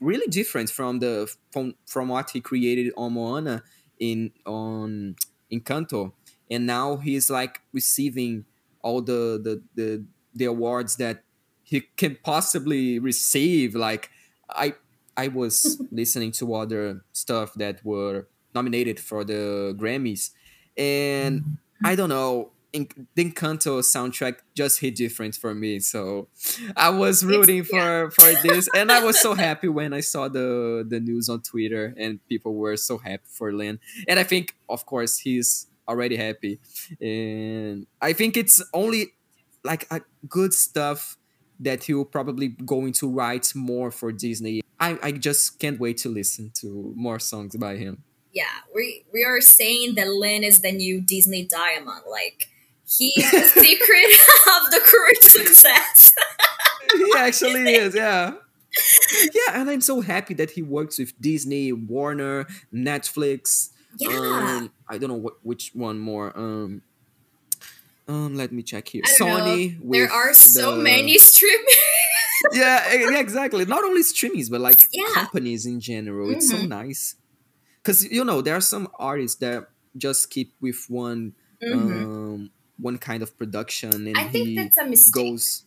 really 0.00 0.26
different 0.26 0.70
from 0.70 0.98
the 0.98 1.32
from 1.52 1.74
from 1.86 2.08
what 2.08 2.30
he 2.30 2.40
created 2.40 2.92
on 2.96 3.12
Moana 3.12 3.62
in 3.98 4.32
on 4.46 5.16
Encanto 5.52 6.12
and 6.52 6.66
now 6.66 6.98
he's 6.98 7.30
like 7.30 7.62
receiving 7.72 8.44
all 8.82 9.00
the 9.00 9.40
the 9.42 9.62
the, 9.74 10.04
the 10.34 10.44
awards 10.44 10.96
that 10.96 11.24
he 11.62 11.80
can 11.96 12.18
possibly 12.22 12.98
receive 12.98 13.74
like 13.74 14.10
I 14.54 14.74
I 15.16 15.28
was 15.28 15.80
listening 15.90 16.32
to 16.32 16.54
other 16.54 17.04
stuff 17.12 17.54
that 17.54 17.84
were 17.84 18.28
nominated 18.54 19.00
for 19.00 19.24
the 19.24 19.74
Grammys. 19.78 20.30
And 20.76 21.40
mm-hmm. 21.40 21.86
I 21.86 21.94
don't 21.94 22.08
know. 22.08 22.52
In, 22.72 22.88
the 23.14 23.30
Encanto 23.30 23.80
soundtrack 23.80 24.36
just 24.54 24.80
hit 24.80 24.96
different 24.96 25.34
for 25.34 25.54
me, 25.54 25.78
so 25.78 26.28
I 26.74 26.88
was 26.88 27.22
rooting 27.22 27.64
for 27.64 28.10
for 28.12 28.32
this, 28.42 28.66
and 28.74 28.90
I 28.90 29.04
was 29.04 29.20
so 29.20 29.34
happy 29.48 29.68
when 29.68 29.92
I 29.92 30.00
saw 30.00 30.28
the 30.28 30.82
the 30.88 30.98
news 30.98 31.28
on 31.28 31.42
Twitter, 31.42 31.92
and 31.98 32.18
people 32.30 32.54
were 32.54 32.78
so 32.78 32.96
happy 32.96 33.24
for 33.26 33.52
Lin, 33.52 33.78
and 34.08 34.18
I 34.18 34.22
think, 34.22 34.56
of 34.70 34.86
course, 34.86 35.18
he's 35.18 35.66
already 35.86 36.16
happy, 36.16 36.60
and 36.98 37.86
I 38.00 38.14
think 38.14 38.38
it's 38.38 38.64
only 38.72 39.12
like 39.62 39.86
a 39.90 40.00
good 40.26 40.54
stuff 40.54 41.18
that 41.62 41.84
he'll 41.84 42.04
probably 42.04 42.48
going 42.48 42.92
to 43.00 43.08
write 43.08 43.52
more 43.54 43.90
for 43.90 44.12
Disney. 44.12 44.62
I 44.80 44.98
I 45.02 45.12
just 45.12 45.58
can't 45.58 45.78
wait 45.80 45.96
to 46.04 46.08
listen 46.08 46.50
to 46.60 46.92
more 46.96 47.18
songs 47.20 47.56
by 47.56 47.76
him. 47.84 47.94
yeah 48.40 48.56
we 48.74 48.84
we 49.12 49.20
are 49.30 49.40
saying 49.58 49.94
that 49.96 50.08
lin 50.22 50.42
is 50.50 50.60
the 50.64 50.72
new 50.72 50.96
disney 51.14 51.42
diamond 51.58 52.04
like 52.18 52.48
he's 52.98 53.26
the 53.30 53.44
secret 53.64 54.10
of 54.54 54.62
the 54.74 54.80
current 54.90 55.22
success 55.36 56.12
he 56.96 57.12
actually 57.26 57.64
is, 57.84 57.94
yeah. 57.94 58.34
Yeah, 59.38 59.60
and 59.60 59.68
I'm 59.70 59.80
so 59.80 60.00
happy 60.00 60.34
that 60.40 60.50
he 60.56 60.62
works 60.62 60.98
with 60.98 61.12
Disney, 61.20 61.72
Warner, 61.72 62.46
Netflix. 62.72 63.70
yeah 63.98 64.08
Um, 64.08 64.70
I 64.88 64.98
don't 64.98 65.10
know 65.12 65.22
what 65.26 65.34
which 65.42 65.64
one 65.74 65.98
more. 65.98 66.32
Um, 66.36 66.82
um, 68.12 68.34
let 68.36 68.52
me 68.52 68.62
check 68.62 68.88
here. 68.88 69.02
I 69.04 69.14
don't 69.18 69.28
know. 69.28 69.44
Sony. 69.44 69.78
there 69.92 70.10
are 70.10 70.34
so 70.34 70.76
the- 70.76 70.82
many 70.82 71.18
streaming 71.18 71.64
Yeah, 72.52 72.92
yeah, 72.92 73.18
exactly. 73.20 73.64
Not 73.64 73.84
only 73.84 74.02
streamings, 74.02 74.50
but 74.50 74.60
like 74.60 74.80
Yeah. 74.92 75.04
companies 75.14 75.64
in 75.66 75.80
general. 75.80 76.30
It's 76.34 76.48
so 76.50 76.60
nice. 76.80 77.14
Because 77.82 78.04
you 78.04 78.24
know 78.24 78.40
there 78.42 78.56
are 78.56 78.60
some 78.74 78.88
artists 78.98 79.38
that 79.38 79.68
just 79.96 80.30
keep 80.30 80.52
with 80.60 80.80
one 80.88 81.34
Mhm. 81.62 82.02
um 82.02 82.50
one 82.78 82.98
kind 82.98 83.22
of 83.22 83.36
production, 83.38 83.90
and 84.08 84.16
I 84.18 84.26
think 84.28 84.56
that's 84.58 84.76
a 84.78 84.86
mistake. 84.86 85.14
goes 85.14 85.64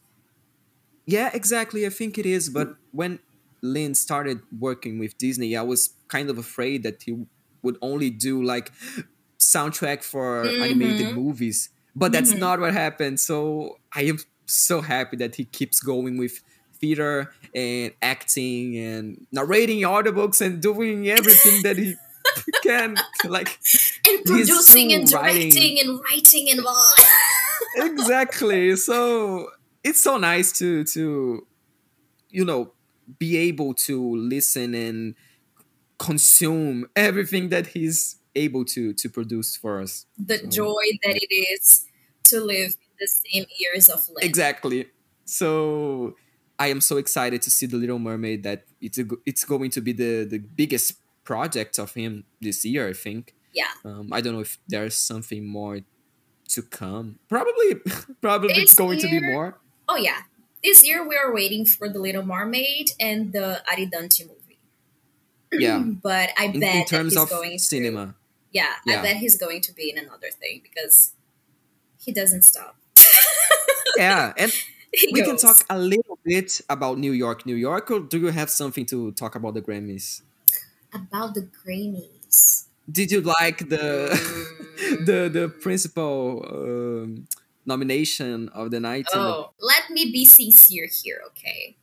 yeah 1.07 1.29
exactly 1.33 1.85
i 1.85 1.89
think 1.99 2.17
it 2.17 2.25
is 2.25 2.49
but 2.49 2.67
when 2.91 3.19
lin 3.61 3.93
started 3.93 4.37
working 4.67 4.97
with 4.97 5.15
disney 5.19 5.55
i 5.55 5.61
was 5.61 5.93
kind 6.07 6.27
of 6.31 6.37
afraid 6.39 6.81
that 6.81 6.97
he 7.03 7.11
would 7.61 7.77
only 7.89 8.09
do 8.09 8.41
like 8.43 8.71
soundtrack 9.37 10.01
for 10.03 10.43
animated 10.65 11.07
Mhm. 11.09 11.15
movies 11.15 11.69
but 11.95 12.11
that's 12.11 12.33
Mhm. 12.33 12.39
not 12.39 12.59
what 12.59 12.73
happened 12.73 13.19
so 13.19 13.77
i 13.93 14.01
am 14.03 14.19
so 14.45 14.81
happy 14.81 15.17
that 15.17 15.35
he 15.35 15.45
keeps 15.45 15.79
going 15.79 16.17
with 16.17 16.41
theater 16.79 17.31
and 17.55 17.93
acting 18.01 18.77
and 18.77 19.25
narrating 19.31 19.79
audiobooks 19.81 20.41
and 20.41 20.61
doing 20.61 21.07
everything 21.17 21.61
that 21.63 21.77
he 21.77 21.95
can 22.63 22.95
like 23.23 23.57
and 24.07 24.23
producing 24.25 24.91
and 24.93 25.11
writing. 25.13 25.49
directing 25.49 25.79
and 25.79 25.99
writing 26.03 26.49
and 26.51 26.65
all. 26.65 26.93
exactly 27.77 28.75
so 28.75 29.49
it's 29.83 30.01
so 30.01 30.17
nice 30.17 30.51
to 30.51 30.83
to 30.83 31.45
you 32.29 32.43
know 32.45 32.71
be 33.19 33.37
able 33.37 33.73
to 33.73 34.15
listen 34.15 34.73
and 34.73 35.15
consume 35.97 36.85
everything 36.95 37.49
that 37.49 37.67
he's 37.67 38.17
able 38.35 38.65
to 38.65 38.93
to 38.93 39.09
produce 39.09 39.55
for 39.55 39.79
us 39.81 40.05
the 40.17 40.37
So- 40.39 40.47
joy 40.47 40.83
that 41.03 41.15
it 41.15 41.33
is 41.33 41.84
to 42.25 42.39
live 42.41 42.71
in 42.71 42.93
the 42.99 43.07
same 43.07 43.45
years 43.59 43.89
of 43.89 43.99
life. 44.09 44.23
exactly 44.23 44.87
so 45.25 46.15
i 46.59 46.67
am 46.67 46.79
so 46.81 46.97
excited 46.97 47.41
to 47.41 47.49
see 47.49 47.65
the 47.65 47.77
little 47.77 47.99
mermaid 47.99 48.43
that 48.43 48.63
it's 48.81 48.97
a, 48.97 49.05
it's 49.25 49.43
going 49.43 49.69
to 49.71 49.81
be 49.81 49.91
the 49.93 50.23
the 50.25 50.37
biggest 50.39 50.93
project 51.23 51.79
of 51.79 51.93
him 51.93 52.23
this 52.41 52.63
year 52.65 52.87
i 52.89 52.93
think 52.93 53.33
Yeah. 53.53 53.71
um, 53.83 54.09
i 54.11 54.21
don't 54.21 54.33
know 54.33 54.41
if 54.41 54.57
there's 54.67 54.95
something 54.95 55.45
more 55.47 55.79
to 56.49 56.61
come 56.61 57.17
probably 57.27 57.69
probably 58.21 58.53
it's 58.53 58.71
This 58.71 58.75
going 58.75 58.99
to 58.99 59.07
be 59.09 59.19
more 59.19 59.57
Oh 59.87 59.97
yeah. 59.97 60.21
This 60.63 60.81
year 60.87 61.07
we 61.07 61.15
are 61.15 61.31
waiting 61.31 61.63
for 61.63 61.87
the 61.87 61.99
Little 61.99 62.23
Mermaid 62.25 62.87
and 62.99 63.31
the 63.33 63.61
Aridante 63.71 64.23
movie. 64.27 64.57
yeah 65.65 65.77
But 65.79 66.29
I 66.37 66.47
bet 66.47 66.75
in 66.75 66.85
terms 66.85 67.15
of 67.15 67.29
going 67.29 67.51
to 67.51 67.59
cinema 67.59 68.15
Yeah, 68.51 68.73
Yeah. 68.85 68.99
I 68.99 69.03
bet 69.03 69.17
he's 69.17 69.37
going 69.37 69.61
to 69.61 69.71
be 69.73 69.91
in 69.91 69.97
another 69.99 70.29
thing 70.41 70.61
because 70.63 71.13
he 72.05 72.11
doesn't 72.13 72.43
stop. 72.43 72.75
yeah 73.97 74.33
and 74.37 74.51
He 74.95 75.09
we 75.11 75.23
can 75.23 75.35
talk 75.35 75.57
a 75.69 75.77
little 75.77 76.17
bit 76.23 76.61
about 76.69 76.97
new 76.97 77.11
york 77.11 77.45
new 77.45 77.55
york 77.55 77.91
or 77.91 77.99
do 77.99 78.17
you 78.17 78.27
have 78.27 78.49
something 78.49 78.85
to 78.85 79.11
talk 79.11 79.35
about 79.35 79.53
the 79.53 79.61
grammys 79.61 80.21
about 80.93 81.33
the 81.35 81.41
Grammys. 81.41 82.65
did 82.89 83.11
you 83.11 83.19
like 83.21 83.67
the 83.69 83.85
Mm. 84.15 85.05
the 85.07 85.19
the 85.37 85.45
principal 85.49 86.45
um, 86.47 87.27
nomination 87.65 88.47
of 88.49 88.71
the 88.71 88.79
night 88.79 89.05
and 89.13 89.21
the- 89.23 89.35
Oh, 89.35 89.51
let 89.59 89.89
me 89.89 90.11
be 90.11 90.23
sincere 90.25 90.87
here, 91.03 91.19
okay? 91.31 91.75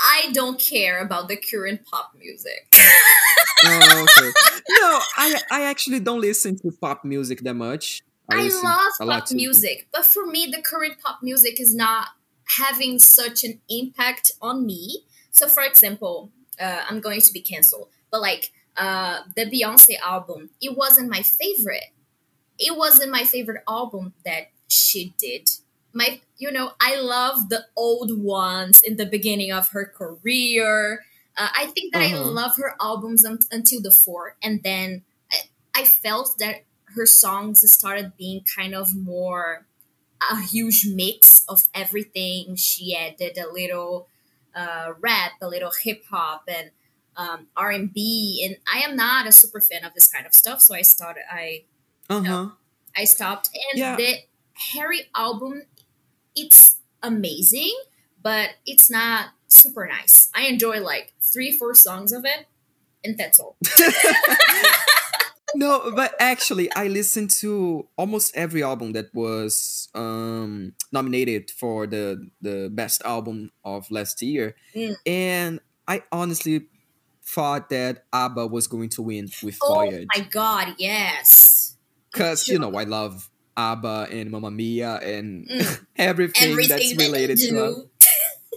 I 0.00 0.30
don't 0.32 0.58
care 0.60 1.00
about 1.00 1.28
the 1.28 1.36
current 1.36 1.84
pop 1.84 2.12
music. 2.16 2.68
Oh, 3.64 4.06
okay. 4.06 4.30
no 4.80 5.00
i 5.16 5.26
i 5.50 5.60
actually 5.64 5.98
don't 6.00 6.20
listen 6.20 6.56
to 6.62 6.70
pop 6.80 7.04
music 7.04 7.40
that 7.42 7.54
much 7.54 8.02
I 8.30 8.44
listen 8.44 8.62
love 8.68 8.92
pop 9.06 9.30
music, 9.30 9.88
but 9.92 10.04
for 10.04 10.26
me, 10.26 10.46
the 10.46 10.62
current 10.62 11.00
pop 11.02 11.22
music 11.22 11.60
is 11.60 11.74
not 11.74 12.08
having 12.58 12.98
such 12.98 13.44
an 13.44 13.60
impact 13.68 14.32
on 14.40 14.66
me. 14.66 15.04
So, 15.30 15.48
for 15.48 15.62
example, 15.62 16.30
uh, 16.60 16.82
I'm 16.88 17.00
going 17.00 17.20
to 17.20 17.32
be 17.32 17.40
canceled, 17.40 17.88
but 18.10 18.20
like 18.20 18.52
uh, 18.76 19.20
the 19.36 19.46
Beyonce 19.46 19.98
album, 20.04 20.50
it 20.60 20.76
wasn't 20.76 21.10
my 21.10 21.22
favorite. 21.22 21.84
It 22.58 22.76
wasn't 22.76 23.10
my 23.10 23.24
favorite 23.24 23.62
album 23.68 24.14
that 24.24 24.50
she 24.68 25.14
did. 25.18 25.48
My, 25.92 26.20
you 26.38 26.50
know, 26.50 26.72
I 26.80 26.96
love 27.00 27.48
the 27.48 27.66
old 27.76 28.18
ones 28.22 28.82
in 28.82 28.96
the 28.96 29.06
beginning 29.06 29.52
of 29.52 29.68
her 29.70 29.86
career. 29.86 31.04
Uh, 31.36 31.48
I 31.56 31.66
think 31.66 31.92
that 31.92 32.02
I 32.02 32.14
Uh-huh. 32.14 32.24
love 32.24 32.56
her 32.56 32.76
albums 32.80 33.24
un- 33.24 33.38
until 33.50 33.80
the 33.80 33.92
four, 33.92 34.36
and 34.42 34.62
then 34.62 35.04
I, 35.32 35.38
I 35.74 35.84
felt 35.84 36.36
that 36.38 36.64
her 36.94 37.06
songs 37.06 37.68
started 37.70 38.12
being 38.16 38.42
kind 38.56 38.74
of 38.74 38.94
more 38.94 39.66
a 40.30 40.40
huge 40.42 40.84
mix 40.86 41.44
of 41.48 41.68
everything. 41.74 42.56
She 42.56 42.94
added 42.96 43.38
a 43.38 43.52
little 43.52 44.08
uh, 44.54 44.92
rap, 45.00 45.32
a 45.40 45.48
little 45.48 45.70
hip 45.84 46.02
hop, 46.10 46.42
and 46.48 46.70
um, 47.16 47.46
R 47.56 47.70
and 47.70 47.92
B. 47.92 48.44
And 48.44 48.56
I 48.72 48.80
am 48.88 48.96
not 48.96 49.26
a 49.26 49.32
super 49.32 49.60
fan 49.60 49.84
of 49.84 49.94
this 49.94 50.06
kind 50.08 50.26
of 50.26 50.34
stuff, 50.34 50.60
so 50.60 50.74
I 50.74 50.82
started. 50.82 51.22
I 51.30 51.64
Uh 52.10 52.22
huh. 52.22 52.48
I 52.96 53.04
stopped. 53.04 53.50
And 53.72 53.78
Yeah. 53.78 53.96
the 53.96 54.16
Harry 54.72 55.02
album, 55.14 55.62
it's 56.34 56.76
amazing, 57.02 57.72
but 58.20 58.50
it's 58.66 58.90
not 58.90 59.30
super 59.46 59.86
nice. 59.86 60.30
I 60.34 60.46
enjoy 60.46 60.80
like 60.80 61.14
three, 61.20 61.56
four 61.56 61.74
songs 61.74 62.12
of 62.12 62.24
it, 62.24 62.46
and 63.04 63.16
that's 63.16 63.38
all. 63.38 63.56
No, 65.54 65.92
but 65.94 66.14
actually, 66.20 66.70
I 66.74 66.88
listened 66.88 67.30
to 67.40 67.88
almost 67.96 68.36
every 68.36 68.62
album 68.62 68.92
that 68.92 69.14
was 69.14 69.88
um, 69.94 70.74
nominated 70.92 71.50
for 71.50 71.86
the 71.86 72.28
the 72.40 72.68
best 72.72 73.02
album 73.04 73.50
of 73.64 73.90
last 73.90 74.20
year, 74.22 74.56
Mm. 74.74 74.96
and 75.06 75.60
I 75.86 76.02
honestly 76.12 76.66
thought 77.24 77.70
that 77.70 78.04
ABBA 78.12 78.46
was 78.48 78.66
going 78.66 78.90
to 78.90 79.02
win 79.02 79.28
with 79.42 79.56
Fire. 79.56 80.04
Oh 80.04 80.06
my 80.16 80.24
god, 80.28 80.74
yes. 80.78 81.76
because 82.12 82.48
you 82.48 82.58
know 82.58 82.74
I 82.76 82.84
love 82.84 83.30
ABBA 83.56 84.08
and 84.12 84.30
Mamma 84.30 84.50
Mia 84.50 84.96
and 85.00 85.48
Mm. 85.48 85.84
everything, 85.96 86.50
Everything 86.52 86.76
that's 86.76 86.96
that 86.96 87.04
related 87.04 87.38
to 87.38 87.64
ABBA. 87.64 87.82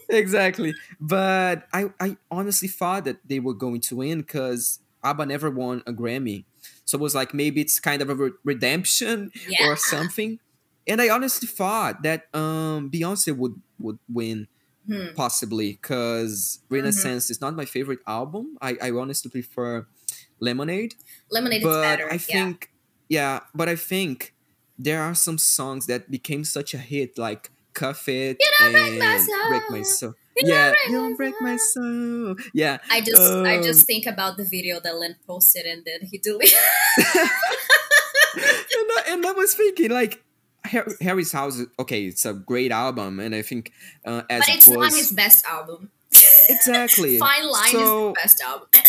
exactly. 0.09 0.73
But 0.99 1.67
I, 1.73 1.91
I 1.99 2.17
honestly 2.29 2.67
thought 2.67 3.05
that 3.05 3.17
they 3.27 3.39
were 3.39 3.53
going 3.53 3.81
to 3.81 3.95
win 3.97 4.19
because 4.21 4.79
ABBA 5.03 5.25
never 5.27 5.49
won 5.49 5.83
a 5.87 5.93
Grammy. 5.93 6.45
So 6.85 6.97
it 6.97 7.01
was 7.01 7.15
like 7.15 7.33
maybe 7.33 7.61
it's 7.61 7.79
kind 7.79 8.01
of 8.01 8.09
a 8.09 8.15
re- 8.15 8.31
redemption 8.43 9.31
Yeah. 9.47 9.67
or 9.69 9.75
something. 9.77 10.39
And 10.87 11.01
I 11.01 11.09
honestly 11.09 11.47
thought 11.47 12.03
that 12.03 12.33
um, 12.35 12.89
Beyonce 12.89 13.35
would, 13.35 13.61
would 13.79 13.99
win 14.11 14.47
Hmm. 14.87 15.13
possibly 15.15 15.73
because 15.73 16.57
Renaissance 16.67 17.29
is 17.29 17.39
not 17.39 17.55
my 17.55 17.65
favorite 17.65 17.99
album. 18.07 18.57
I, 18.59 18.77
I 18.81 18.89
honestly 18.91 19.29
prefer 19.29 19.85
Lemonade. 20.39 20.95
Lemonade 21.29 21.61
is 21.61 21.67
but 21.67 21.81
better. 21.83 22.11
I 22.11 22.17
think, 22.17 22.71
yeah. 23.07 23.41
but 23.53 23.69
I 23.69 23.75
think 23.75 24.33
there 24.79 25.03
are 25.03 25.13
some 25.13 25.37
songs 25.37 25.85
that 25.85 26.09
became 26.09 26.43
such 26.43 26.73
a 26.73 26.79
hit 26.79 27.19
like 27.19 27.51
Cuff 27.73 28.09
It 28.09 28.37
You 28.39 28.71
break 28.71 29.01
and. 29.03 29.27
Break 29.49 29.69
My 29.69 29.81
Soul. 29.83 30.15
Yeah, 30.37 30.69
break 30.71 30.77
you 30.87 30.91
my 30.91 30.97
don't 30.97 31.15
break 31.17 31.35
my 31.41 31.57
soul. 31.57 32.35
Yeah, 32.53 32.77
I 32.89 33.01
just 33.01 33.21
I 33.21 33.57
Um, 33.57 33.63
just 33.63 33.85
think 33.85 34.05
about 34.05 34.37
the 34.37 34.43
video 34.45 34.79
that 34.79 34.95
Lin 34.95 35.15
posted 35.27 35.65
and 35.65 35.83
then 35.85 36.01
he 36.09 36.17
deleted. 36.17 36.57
and, 38.35 38.89
I, 38.97 39.03
and 39.09 39.25
I 39.25 39.31
was 39.33 39.53
thinking 39.53 39.91
like 39.91 40.23
Harry's 41.01 41.31
House. 41.31 41.59
Okay, 41.79 42.05
it's 42.05 42.25
a 42.25 42.33
great 42.33 42.71
album, 42.71 43.19
and 43.19 43.35
I 43.35 43.41
think 43.41 43.71
uh, 44.05 44.21
as 44.29 44.39
but 44.41 44.49
it 44.49 44.55
it's 44.57 44.67
was 44.67 44.77
not 44.77 44.93
his 44.93 45.11
best 45.11 45.45
album. 45.45 45.91
exactly 46.49 47.17
Fine 47.27 47.47
Line 47.49 47.71
So- 47.71 47.79
is 48.09 48.15
the 48.15 48.21
best 48.21 48.41
album. 48.41 48.67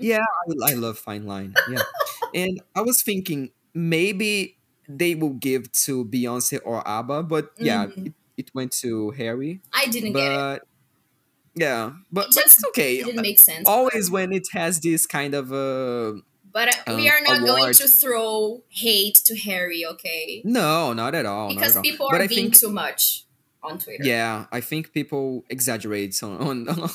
Yeah, 0.00 0.22
I, 0.62 0.70
I 0.70 0.74
love 0.74 0.96
Fine 0.96 1.26
Line. 1.26 1.54
Yeah, 1.68 1.82
and 2.32 2.60
I 2.76 2.82
was 2.82 3.02
thinking 3.02 3.50
maybe 3.74 4.56
they 4.88 5.16
will 5.16 5.34
give 5.34 5.72
to 5.86 6.04
Beyonce 6.04 6.60
or 6.64 6.86
ABBA, 6.86 7.24
but 7.24 7.50
yeah, 7.58 7.86
Mhm. 7.86 8.06
it, 8.06 8.12
it 8.36 8.50
went 8.54 8.70
to 8.82 9.10
Harry. 9.18 9.60
I 9.74 9.86
didn't 9.86 10.12
get 10.12 10.30
it. 10.32 10.62
But 11.58 11.64
yeah, 11.64 11.90
but, 12.12 12.20
It 12.22 12.26
but 12.26 12.34
just 12.34 12.58
it's 12.58 12.64
okay. 12.68 12.98
It 12.98 13.04
didn't 13.06 13.22
make 13.22 13.38
sense. 13.38 13.68
Always 13.68 14.10
when 14.10 14.32
it 14.32 14.46
has 14.52 14.80
this 14.80 15.06
kind 15.06 15.34
of 15.34 15.52
uh 15.52 16.20
But 16.52 16.68
uh, 16.86 16.94
we 16.96 17.08
um, 17.08 17.14
are 17.14 17.22
not 17.22 17.46
going 17.46 17.74
to 17.74 17.88
throw 17.88 18.62
hate 18.68 19.16
to 19.26 19.36
Harry, 19.36 19.84
okay? 19.86 20.42
no, 20.44 20.92
not 20.92 21.14
at 21.14 21.26
all. 21.26 21.48
Because 21.48 21.76
at 21.76 21.82
people 21.82 22.08
but 22.10 22.20
are 22.20 22.28
being 22.28 22.50
think 22.50 22.58
too 22.58 22.70
much 22.70 23.26
on 23.62 23.78
Twitter. 23.78 24.04
Yeah, 24.04 24.46
I 24.52 24.60
think 24.60 24.92
people 24.92 25.44
exaggerate 25.50 26.14
on. 26.22 26.68
on 26.68 26.90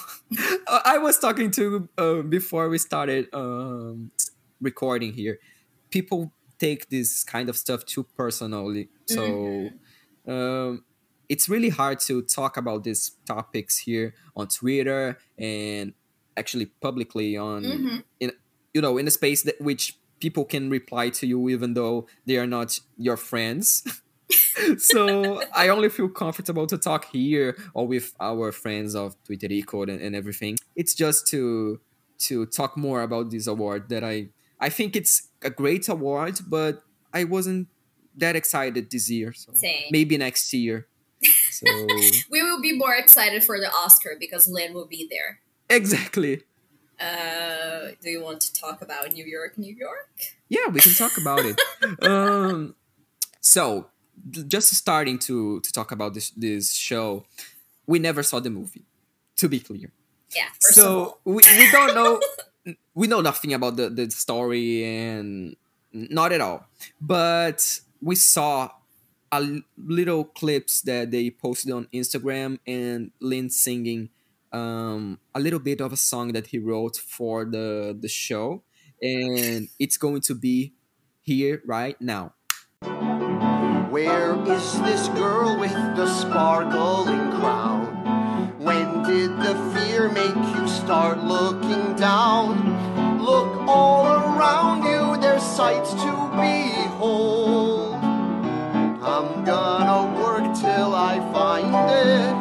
I 0.68 0.98
was 0.98 1.20
talking 1.20 1.52
to 1.52 1.90
uh, 1.98 2.22
before 2.22 2.70
we 2.70 2.78
started 2.78 3.28
um, 3.34 4.12
recording 4.62 5.14
here. 5.14 5.40
People 5.90 6.32
take 6.60 6.90
this 6.90 7.24
kind 7.24 7.50
of 7.50 7.58
stuff 7.58 7.86
too 7.86 8.04
personally, 8.16 8.90
so 9.06 9.70
Mm-hmm. 10.26 10.32
um, 10.32 10.84
it's 11.30 11.48
really 11.50 11.70
hard 11.70 12.00
to 12.02 12.22
talk 12.22 12.58
about 12.58 12.84
these 12.84 13.12
topics 13.26 13.78
here 13.80 14.14
on 14.36 14.48
Twitter 14.48 15.18
and 15.38 15.94
actually 16.38 16.66
publicly 16.82 17.38
on 17.38 17.64
Mhm. 17.64 18.04
you 18.74 18.82
know 18.82 18.98
in 18.98 19.08
a 19.08 19.12
space 19.12 19.44
that 19.44 19.60
which 19.62 19.98
people 20.20 20.46
can 20.46 20.70
reply 20.70 21.10
to 21.10 21.28
you 21.28 21.50
even 21.50 21.74
though 21.76 22.08
they 22.26 22.38
are 22.38 22.48
not 22.48 22.80
your 22.98 23.18
friends 23.18 23.84
so 24.78 25.42
i 25.56 25.68
only 25.68 25.90
feel 25.90 26.10
comfortable 26.10 26.66
to 26.66 26.78
talk 26.78 27.06
here 27.12 27.56
or 27.74 27.86
with 27.88 28.14
our 28.20 28.52
friends 28.52 28.96
of 28.96 29.16
twitterico 29.24 29.84
and, 29.84 30.02
and 30.02 30.16
everything 30.16 30.56
it's 30.76 30.94
just 30.96 31.28
to 31.28 31.80
to 32.18 32.46
talk 32.48 32.78
more 32.78 33.02
about 33.02 33.30
this 33.32 33.48
award 33.48 33.90
that 33.90 34.04
i 34.04 34.28
i 34.60 34.70
think 34.70 34.96
it's 34.96 35.30
a 35.44 35.50
great 35.50 35.88
award 35.90 36.40
but 36.48 36.82
i 37.14 37.24
wasn't 37.24 37.68
that 38.16 38.36
excited 38.36 38.90
this 38.92 39.10
year 39.10 39.34
so 39.34 39.52
Same. 39.54 39.84
maybe 39.92 40.18
next 40.18 40.54
year 40.54 40.88
so 41.58 41.66
We 42.34 42.40
will 42.44 42.62
be 42.62 42.74
more 42.84 42.96
excited 43.04 43.42
for 43.44 43.60
the 43.60 43.70
Oscar 43.84 44.12
because 44.20 44.44
Lin 44.56 44.74
will 44.74 44.88
be 44.98 45.08
there. 45.16 45.32
exactly 45.70 46.34
Uh, 47.00 47.92
do 48.02 48.10
you 48.16 48.22
want 48.28 48.40
to 48.48 48.50
talk 48.64 48.78
about 48.88 49.12
New 49.18 49.26
York, 49.26 49.58
New 49.58 49.74
York? 49.86 50.10
yeah 50.56 50.68
we 50.76 50.80
can 50.86 50.94
talk 51.04 51.16
about 51.24 51.44
it 51.52 51.58
um 52.12 52.76
so 53.42 53.64
just 54.56 54.70
starting 54.84 55.18
to 55.28 55.60
to 55.66 55.70
talk 55.74 55.90
about 55.92 56.14
this 56.14 56.28
this 56.46 56.66
show 56.90 57.26
we 57.92 57.98
never 58.00 58.22
saw 58.30 58.40
the 58.40 58.50
movie 58.60 58.86
to 59.42 59.46
be 59.50 59.60
clear 59.60 59.90
Yeah. 60.40 60.50
First 60.62 60.78
of 60.78 60.86
all, 60.86 60.92
so 60.92 61.32
we, 61.36 61.42
we 61.60 61.66
don't 61.76 61.94
know 62.00 62.12
we 63.00 63.06
know 63.12 63.22
nothing 63.30 63.52
about 63.60 63.74
the, 63.80 63.90
the 63.90 64.06
story 64.12 64.68
and 64.86 65.56
not 65.92 66.30
at 66.32 66.42
all 66.42 66.60
but 67.02 67.60
we 68.10 68.16
saw 68.16 68.70
little 69.78 70.24
clips 70.24 70.82
that 70.82 71.12
they 71.12 71.30
posted 71.30 71.72
on 71.72 71.88
instagram 71.94 72.60
and 72.68 73.12
lin 73.20 73.50
singing 73.50 74.10
um, 74.52 75.20
a 75.34 75.40
little 75.40 75.60
bit 75.60 75.82
of 75.82 75.92
a 75.92 75.98
song 75.98 76.34
that 76.34 76.48
he 76.48 76.60
wrote 76.60 76.98
for 76.98 77.46
the 77.46 77.98
the 78.00 78.08
show 78.08 78.64
and 79.02 79.68
it's 79.80 79.98
going 79.98 80.22
to 80.22 80.36
be 80.36 80.74
here 81.22 81.62
right 81.66 82.00
now 82.00 82.34
Where 83.90 84.36
is 84.52 84.82
this 84.82 85.08
girl 85.10 85.60
with 85.60 85.72
the 85.96 86.08
sparkling 86.08 87.32
crown? 87.40 87.86
When 88.60 89.04
did 89.04 89.32
the 89.38 89.56
fear 89.74 90.10
make 90.10 90.36
you 90.56 90.68
start 90.68 91.24
looking 91.24 91.96
down? 91.96 93.20
Look 93.22 93.68
all 93.68 94.08
around 94.08 94.84
you, 94.84 95.22
there's 95.22 95.44
sights 95.44 95.92
to 95.94 96.12
behold. 96.36 97.43
I'm 99.06 99.44
gonna 99.44 100.00
work 100.22 100.56
till 100.56 100.96
I 100.96 101.20
find 101.34 101.76
it. 101.92 102.36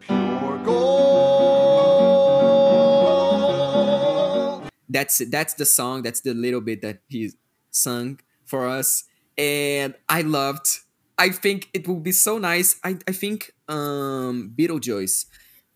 Pure 0.00 0.58
gold. 0.64 1.04
that's 4.94 5.18
that's 5.28 5.54
the 5.54 5.66
song 5.66 6.02
that's 6.02 6.20
the 6.20 6.32
little 6.32 6.60
bit 6.60 6.80
that 6.80 6.98
he 7.08 7.32
sung 7.70 8.20
for 8.44 8.68
us 8.68 9.04
and 9.36 9.94
i 10.08 10.22
loved 10.22 10.78
i 11.18 11.28
think 11.28 11.68
it 11.74 11.88
will 11.88 11.98
be 11.98 12.12
so 12.12 12.38
nice 12.38 12.78
i, 12.84 12.96
I 13.08 13.12
think 13.12 13.50
um 13.68 14.52
beetlejuice 14.56 15.26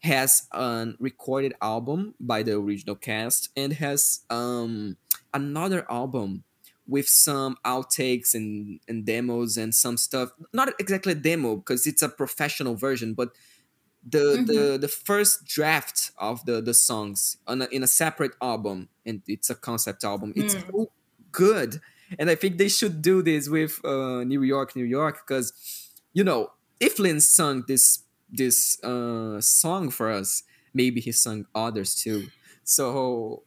has 0.00 0.46
a 0.52 0.92
recorded 1.00 1.54
album 1.60 2.14
by 2.20 2.44
the 2.44 2.52
original 2.52 2.94
cast 2.94 3.50
and 3.56 3.72
has 3.72 4.20
um 4.30 4.96
another 5.34 5.84
album 5.90 6.44
with 6.88 7.08
some 7.08 7.56
outtakes 7.64 8.34
and, 8.34 8.80
and 8.88 9.06
demos 9.06 9.56
and 9.58 9.74
some 9.74 9.96
stuff 9.96 10.30
not 10.52 10.68
exactly 10.80 11.12
a 11.12 11.16
demo 11.16 11.56
because 11.56 11.86
it's 11.86 12.02
a 12.02 12.08
professional 12.08 12.74
version 12.76 13.14
but 13.14 13.30
the 14.06 14.40
the 14.44 14.78
the 14.78 14.88
first 14.88 15.44
draft 15.44 16.12
of 16.18 16.44
the 16.46 16.60
the 16.62 16.72
songs 16.74 17.36
on 17.46 17.62
a, 17.62 17.66
in 17.66 17.82
a 17.82 17.86
separate 17.86 18.32
album 18.40 18.88
and 19.04 19.22
it's 19.26 19.50
a 19.50 19.54
concept 19.54 20.04
album 20.04 20.32
it's 20.36 20.54
Mm. 20.54 20.62
so 20.70 20.92
good 21.32 21.80
and 22.18 22.30
i 22.30 22.34
think 22.34 22.58
they 22.58 22.68
should 22.68 23.02
do 23.02 23.22
this 23.22 23.48
with 23.48 23.84
uh 23.84 24.22
new 24.24 24.42
york 24.42 24.74
new 24.76 24.84
york 24.84 25.22
because 25.26 25.52
you 26.12 26.22
know 26.24 26.52
if 26.80 26.98
lin 26.98 27.20
sung 27.20 27.64
this 27.66 28.04
this 28.30 28.78
uh, 28.84 29.40
song 29.40 29.88
for 29.88 30.10
us. 30.10 30.42
Maybe 30.74 31.00
he 31.00 31.12
sung 31.12 31.46
others 31.54 31.94
too. 31.94 32.28
So 32.62 33.44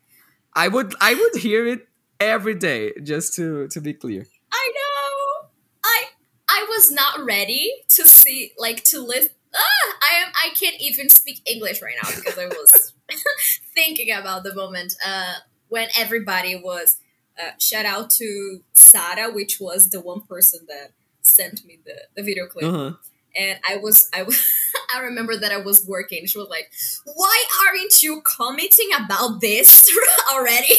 I 0.55 0.67
would 0.67 0.95
I 0.99 1.13
would 1.13 1.41
hear 1.41 1.67
it 1.67 1.87
every 2.21 2.55
day 2.55 2.93
just 3.03 3.33
to 3.35 3.67
to 3.69 3.81
be 3.81 3.93
clear. 3.93 4.25
I 4.53 4.71
know. 4.75 5.49
I 5.83 6.03
I 6.47 6.65
was 6.69 6.91
not 6.91 7.25
ready 7.25 7.71
to 7.89 8.07
see 8.07 8.53
like 8.57 8.83
to 8.85 9.01
listen. 9.01 9.31
Ah, 9.53 9.95
I 10.01 10.15
am. 10.23 10.31
I 10.35 10.49
can't 10.55 10.79
even 10.79 11.09
speak 11.09 11.41
English 11.45 11.81
right 11.81 11.95
now 12.01 12.09
because 12.15 12.37
I 12.37 12.45
was 12.45 12.93
thinking 13.75 14.11
about 14.11 14.43
the 14.43 14.55
moment 14.55 14.93
uh, 15.05 15.35
when 15.67 15.89
everybody 15.97 16.55
was. 16.55 16.97
Uh, 17.41 17.51
shout 17.59 17.85
out 17.85 18.09
to 18.09 18.61
Sara, 18.73 19.31
which 19.31 19.59
was 19.59 19.89
the 19.89 20.01
one 20.01 20.21
person 20.21 20.59
that 20.67 20.91
sent 21.21 21.65
me 21.65 21.79
the, 21.85 21.95
the 22.15 22.21
video 22.21 22.45
clip. 22.45 22.65
Uh-huh. 22.65 22.91
And 23.35 23.57
I 23.67 23.77
was, 23.77 24.09
I 24.13 24.23
was, 24.23 24.45
I 24.95 24.99
remember 24.99 25.37
that 25.37 25.51
I 25.51 25.57
was 25.57 25.87
working. 25.87 26.25
She 26.25 26.37
was 26.37 26.49
like, 26.49 26.69
"Why 27.05 27.45
aren't 27.65 28.03
you 28.03 28.21
commenting 28.23 28.89
about 28.99 29.39
this 29.41 29.89
already?" 30.31 30.75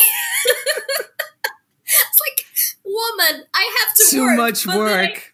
Woman, 3.02 3.44
I 3.54 3.76
have 3.86 3.94
to 3.96 4.04
Too 4.10 4.22
work, 4.22 4.36
much 4.36 4.66
but 4.66 4.72
then 4.72 4.80
I- 4.82 5.02
work. 5.08 5.32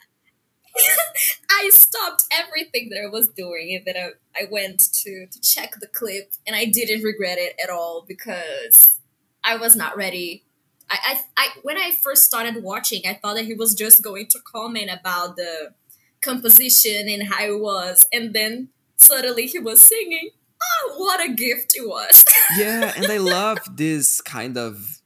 I 1.51 1.71
stopped 1.71 2.25
everything 2.31 2.89
that 2.91 3.01
I 3.05 3.09
was 3.11 3.29
doing 3.29 3.75
and 3.75 3.85
then 3.85 3.97
I, 3.97 4.43
I 4.43 4.47
went 4.51 4.81
to, 5.03 5.27
to 5.27 5.41
check 5.41 5.75
the 5.81 5.89
clip 5.89 6.33
and 6.47 6.55
I 6.55 6.67
didn't 6.67 7.03
regret 7.03 7.39
it 7.39 7.57
at 7.63 7.69
all 7.69 8.05
because 8.07 8.99
I 9.43 9.57
was 9.57 9.75
not 9.75 9.97
ready. 9.97 10.45
I, 10.91 10.99
I, 11.05 11.21
I 11.37 11.49
when 11.63 11.77
I 11.77 11.91
first 11.91 12.23
started 12.25 12.63
watching, 12.63 13.03
I 13.07 13.15
thought 13.15 13.35
that 13.37 13.45
he 13.47 13.55
was 13.55 13.75
just 13.75 14.03
going 14.03 14.27
to 14.29 14.39
comment 14.41 14.89
about 14.93 15.37
the 15.37 15.75
composition 16.23 17.09
and 17.09 17.25
how 17.25 17.45
it 17.45 17.61
was, 17.61 18.07
and 18.13 18.33
then 18.33 18.69
suddenly 18.97 19.47
he 19.47 19.59
was 19.59 19.83
singing. 19.83 20.31
Oh, 20.63 20.95
what 20.97 21.21
a 21.21 21.33
gift 21.33 21.75
it 21.77 21.87
was! 21.87 22.25
yeah, 22.59 22.93
and 22.97 23.07
I 23.07 23.19
love 23.19 23.59
this 23.77 24.21
kind 24.23 24.57
of 24.57 24.98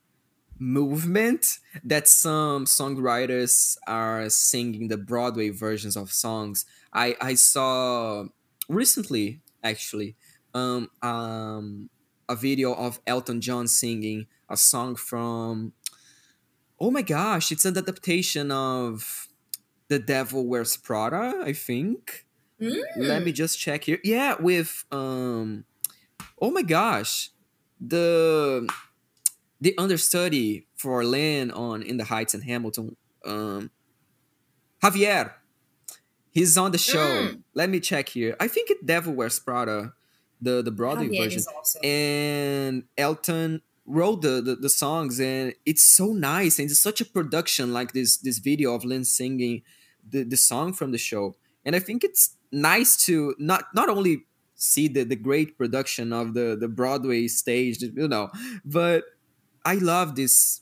movement 0.63 1.59
that 1.83 2.07
some 2.07 2.67
songwriters 2.67 3.77
are 3.87 4.31
singing 4.31 4.89
the 4.89 4.97
Broadway 4.97 5.51
versions 5.51 5.97
of 5.97 6.13
songs. 6.13 6.65
I 6.93 7.17
I 7.21 7.35
saw 7.35 8.27
recently 8.69 9.41
actually 9.65 10.17
um 10.55 10.89
um 11.03 11.91
a 12.29 12.37
video 12.37 12.75
of 12.75 13.01
Elton 13.07 13.41
John 13.41 13.67
singing 13.67 14.27
a 14.49 14.57
song 14.57 14.95
from 14.97 15.73
Oh 16.81 16.91
my 16.91 17.03
gosh, 17.03 17.53
it's 17.53 17.65
an 17.65 17.79
adaptation 17.79 18.51
of 18.51 19.29
The 19.89 19.99
Devil 20.01 20.47
Wears 20.47 20.77
Prada, 20.77 21.43
I 21.45 21.53
think. 21.53 22.27
Let 22.97 23.25
me 23.25 23.33
just 23.33 23.59
check 23.59 23.85
here. 23.85 23.99
Yeah, 24.05 24.37
with 24.41 24.85
um 24.93 25.65
oh 26.41 26.51
my 26.51 26.63
gosh. 26.63 27.31
The 27.81 28.69
the 29.63 29.79
understudy 29.79 30.67
for 30.75 31.05
Lin 31.05 31.53
on 31.53 31.83
In 31.83 31.97
the 31.97 32.05
Heights 32.05 32.35
and 32.35 32.43
Hamilton. 32.45 32.97
Um 33.25 33.71
Javier. 34.83 35.35
He's 36.33 36.57
on 36.59 36.73
the 36.73 36.79
show. 36.79 36.99
Mm. 36.99 37.43
Let 37.55 37.71
me 37.71 37.79
check 37.79 38.09
here. 38.09 38.35
I 38.41 38.49
think 38.49 38.71
it 38.71 38.85
Devil 38.85 39.15
Wears 39.15 39.39
Prada, 39.39 39.93
the 40.41 40.63
the 40.63 40.73
Broadway 40.73 41.09
Javier 41.09 41.25
version 41.25 41.43
awesome. 41.57 41.85
and 41.85 42.85
Elton 42.99 43.63
wrote 43.87 44.23
the, 44.23 44.41
the 44.41 44.57
the 44.57 44.69
songs 44.69 45.21
and 45.21 45.55
it's 45.65 45.85
so 45.85 46.07
nice 46.13 46.59
and 46.59 46.71
it's 46.71 46.81
such 46.81 47.01
a 47.01 47.05
production 47.05 47.73
like 47.73 47.93
this 47.93 48.17
this 48.17 48.39
video 48.39 48.75
of 48.75 48.85
Lin 48.85 49.05
singing 49.05 49.63
the, 50.09 50.25
the 50.25 50.37
song 50.37 50.73
from 50.73 50.93
the 50.93 50.99
show 50.99 51.35
and 51.65 51.75
I 51.75 51.81
think 51.81 52.05
it's 52.05 52.37
nice 52.51 52.97
to 53.07 53.35
not 53.39 53.65
not 53.75 53.89
only 53.89 54.27
see 54.55 54.87
the, 54.87 55.03
the 55.03 55.17
great 55.17 55.59
production 55.59 56.13
of 56.13 56.35
the 56.35 56.57
the 56.59 56.69
Broadway 56.69 57.27
stage 57.27 57.83
you 57.83 58.09
know 58.09 58.31
but 58.65 59.05
I 59.65 59.75
love 59.77 60.17
this 60.17 60.61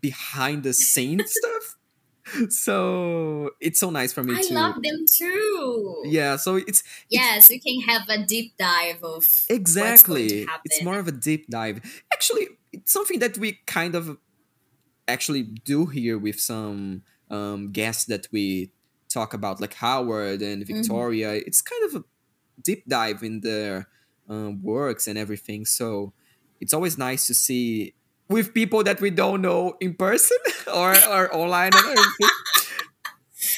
behind 0.00 0.62
the 0.62 0.72
scenes 0.72 1.32
stuff. 1.40 1.76
So 2.50 3.50
it's 3.60 3.78
so 3.78 3.90
nice 3.90 4.12
for 4.12 4.24
me 4.24 4.34
I 4.36 4.42
to 4.42 4.54
love 4.54 4.74
them 4.82 5.04
too. 5.08 6.02
yeah 6.06 6.34
so 6.36 6.56
it's 6.56 6.82
Yes, 7.08 7.48
we 7.48 7.60
can 7.60 7.80
have 7.88 8.02
a 8.08 8.26
deep 8.26 8.56
dive 8.58 8.96
of 9.04 9.22
What's 9.22 9.46
going 9.46 9.58
exactly. 9.60 10.46
It's 10.64 10.82
more 10.82 10.98
of 10.98 11.06
a 11.06 11.12
deep 11.12 11.46
dive. 11.48 11.80
Actually 12.12 12.48
it's 12.72 12.92
something 12.92 13.20
that 13.20 13.38
we 13.38 13.60
kind 13.66 13.94
of 13.94 14.18
actually 15.08 15.42
do 15.42 15.86
here 15.86 16.18
with 16.18 16.40
some 16.40 17.02
um, 17.30 17.70
guests 17.72 18.04
that 18.06 18.26
we 18.32 18.72
talk 19.08 19.32
about 19.34 19.60
like 19.60 19.74
howard 19.74 20.42
and 20.42 20.64
Mm-hmm. 20.64 20.74
victoria. 20.76 21.32
It's 21.34 21.62
kind 21.62 21.84
of 21.84 22.02
a 22.02 22.04
deep 22.60 22.84
dive 22.88 23.22
in 23.22 23.40
their 23.40 23.88
um, 24.28 24.62
works 24.62 25.06
and 25.06 25.16
everything. 25.16 25.64
So 25.64 26.12
it's 26.60 26.74
always 26.74 26.98
nice 26.98 27.26
to 27.28 27.34
see 27.34 27.94
with 28.28 28.54
people 28.54 28.82
that 28.84 29.00
we 29.00 29.10
don't 29.10 29.40
know 29.42 29.76
in 29.80 29.94
person 29.94 30.36
or, 30.74 30.94
or 31.08 31.34
online. 31.34 31.72
and 31.74 31.98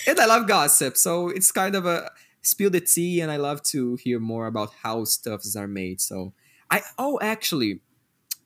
and 0.07 0.21
i 0.21 0.27
love 0.27 0.47
gossip 0.47 0.97
so 0.97 1.29
it's 1.29 1.53
kind 1.53 1.75
of 1.75 1.87
a 1.87 2.11
spill 2.43 2.71
the 2.71 2.81
tea 2.81 3.21
and 3.21 3.31
i 3.31 3.37
love 3.37 3.63
to 3.63 3.97
hear 3.97 4.19
more 4.19 4.47
about 4.47 4.71
how 4.83 5.05
stuffs 5.05 5.55
are 5.57 5.69
made. 5.69 6.01
So 6.01 6.33
i 6.71 6.83
oh 6.99 7.19
actually 7.23 7.81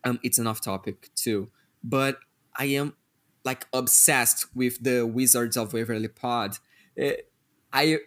um 0.05 0.19
it's 0.23 0.39
an 0.39 0.47
off 0.47 0.61
topic 0.61 1.11
too 1.15 1.51
but 1.85 2.19
i 2.57 2.65
am 2.67 2.95
like 3.45 3.67
obsessed 3.73 4.47
with 4.55 4.83
the 4.83 5.07
wizards 5.07 5.57
of 5.57 5.73
waverly 5.73 6.09
pod. 6.09 6.57
Eh, 6.97 7.17
i 7.73 7.99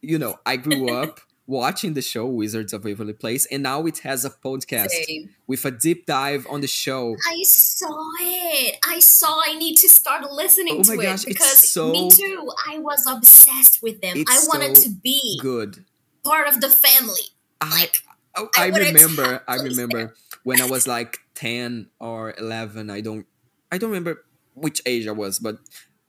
you 0.00 0.18
know 0.18 0.38
i 0.44 0.56
grew 0.56 0.90
up 0.90 1.20
watching 1.46 1.94
the 1.94 2.02
show 2.02 2.26
wizards 2.26 2.72
of 2.72 2.84
waverly 2.84 3.12
place 3.12 3.46
and 3.46 3.62
now 3.64 3.84
it 3.84 3.98
has 3.98 4.24
a 4.24 4.30
podcast 4.30 4.90
Same. 4.90 5.28
with 5.46 5.64
a 5.64 5.70
deep 5.72 6.06
dive 6.06 6.46
on 6.48 6.60
the 6.60 6.68
show 6.68 7.16
I 7.28 7.42
saw 7.42 7.98
it. 8.20 8.76
I 8.88 9.00
saw. 9.00 9.40
I 9.44 9.54
need 9.58 9.76
to 9.78 9.88
start 9.88 10.30
listening 10.30 10.76
Oh 10.78 10.82
to 10.84 10.96
gosh, 10.96 11.24
it 11.24 11.28
because 11.28 11.70
so- 11.72 11.90
me 11.90 12.10
too. 12.10 12.48
I 12.70 12.78
was 12.78 13.04
obsessed 13.08 13.82
with 13.82 14.00
them. 14.00 14.24
I 14.28 14.38
wanted 14.48 14.76
so 14.76 14.84
to 14.84 14.90
be 14.90 15.38
good 15.42 15.84
part 16.24 16.46
of 16.48 16.60
the 16.60 16.68
family. 16.68 17.22
i 17.60 17.80
Like 17.80 18.02
Oh, 18.34 18.48
I 18.56 18.64
I, 18.64 18.66
remember. 18.68 19.42
I 19.46 19.56
remember 19.56 20.14
when 20.42 20.62
I 20.62 20.66
was 20.70 20.86
like 20.86 21.18
ten 21.34 21.88
or 22.00 22.32
eleven. 22.38 22.88
I 22.88 23.02
don't. 23.02 23.26
I 23.70 23.76
don't 23.76 23.90
remember 23.90 24.24
which 24.54 24.80
age 24.86 25.06
I 25.06 25.12
was, 25.12 25.38
but 25.38 25.58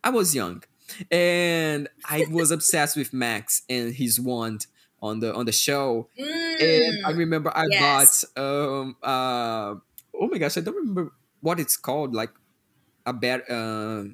I 0.06 0.10
was 0.10 0.34
young, 0.34 0.64
and 1.12 1.90
I 2.06 2.26
was 2.32 2.50
obsessed 2.52 2.96
with 2.96 3.14
Max 3.14 3.64
and 3.70 3.94
his 3.94 4.22
wand 4.22 4.68
on 5.04 5.20
the 5.20 5.36
on 5.36 5.46
the 5.46 5.52
show. 5.54 6.10
And 6.60 6.98
I 7.04 7.12
mm, 7.12 7.18
remember 7.18 7.52
I 7.56 7.70
yes. 7.70 7.80
bought 7.80 8.24
um 8.38 8.98
uh 9.04 9.76
oh 10.16 10.28
my 10.32 10.40
gosh 10.40 10.58
I 10.58 10.62
don't 10.62 10.76
remember 10.78 11.12
what 11.42 11.60
it's 11.60 11.78
called 11.78 12.16
like 12.16 12.32
a 13.06 13.14
bat 13.14 13.50
uh, 13.50 14.06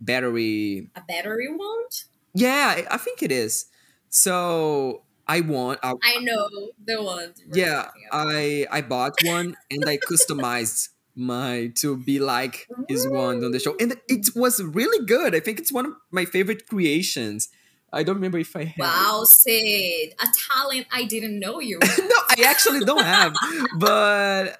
battery 0.00 0.90
a 0.96 1.00
battery 1.00 1.46
wand. 1.48 2.06
yeah 2.34 2.74
I- 2.76 2.94
I 2.94 2.98
think 2.98 3.22
it 3.22 3.32
is 3.32 3.66
so 4.08 5.04
I 5.26 5.40
want 5.40 5.80
I, 5.82 5.94
I 6.02 6.18
know 6.20 6.48
the 6.82 7.02
one. 7.02 7.34
yeah 7.44 7.90
i 8.10 8.66
i 8.70 8.80
bought 8.80 9.14
one 9.20 9.56
and 9.70 9.88
i 9.88 9.98
customized 9.98 10.88
my 11.14 11.68
to 11.76 11.96
be 11.96 12.18
like 12.18 12.70
his 12.88 13.06
wand 13.08 13.44
on 13.44 13.52
the 13.52 13.58
show 13.60 13.76
and 13.80 13.96
it 14.08 14.28
was 14.34 14.62
really 14.62 15.04
good 15.06 15.34
i 15.34 15.40
think 15.40 15.58
it's 15.58 15.72
one 15.72 15.86
of 15.86 15.92
my 16.10 16.24
favorite 16.24 16.66
creations 16.68 17.48
i 17.96 18.02
don't 18.02 18.16
remember 18.16 18.38
if 18.38 18.54
i 18.56 18.64
have. 18.64 18.78
Wow, 18.78 19.24
Cid, 19.24 20.14
a 20.20 20.26
talent 20.48 20.86
I 20.92 21.04
didn't 21.04 21.38
know 21.38 21.60
you. 21.60 21.78
no 21.98 22.18
i 22.28 22.42
actually 22.46 22.80
don't 22.80 23.04
have. 23.04 23.34
But 23.78 24.58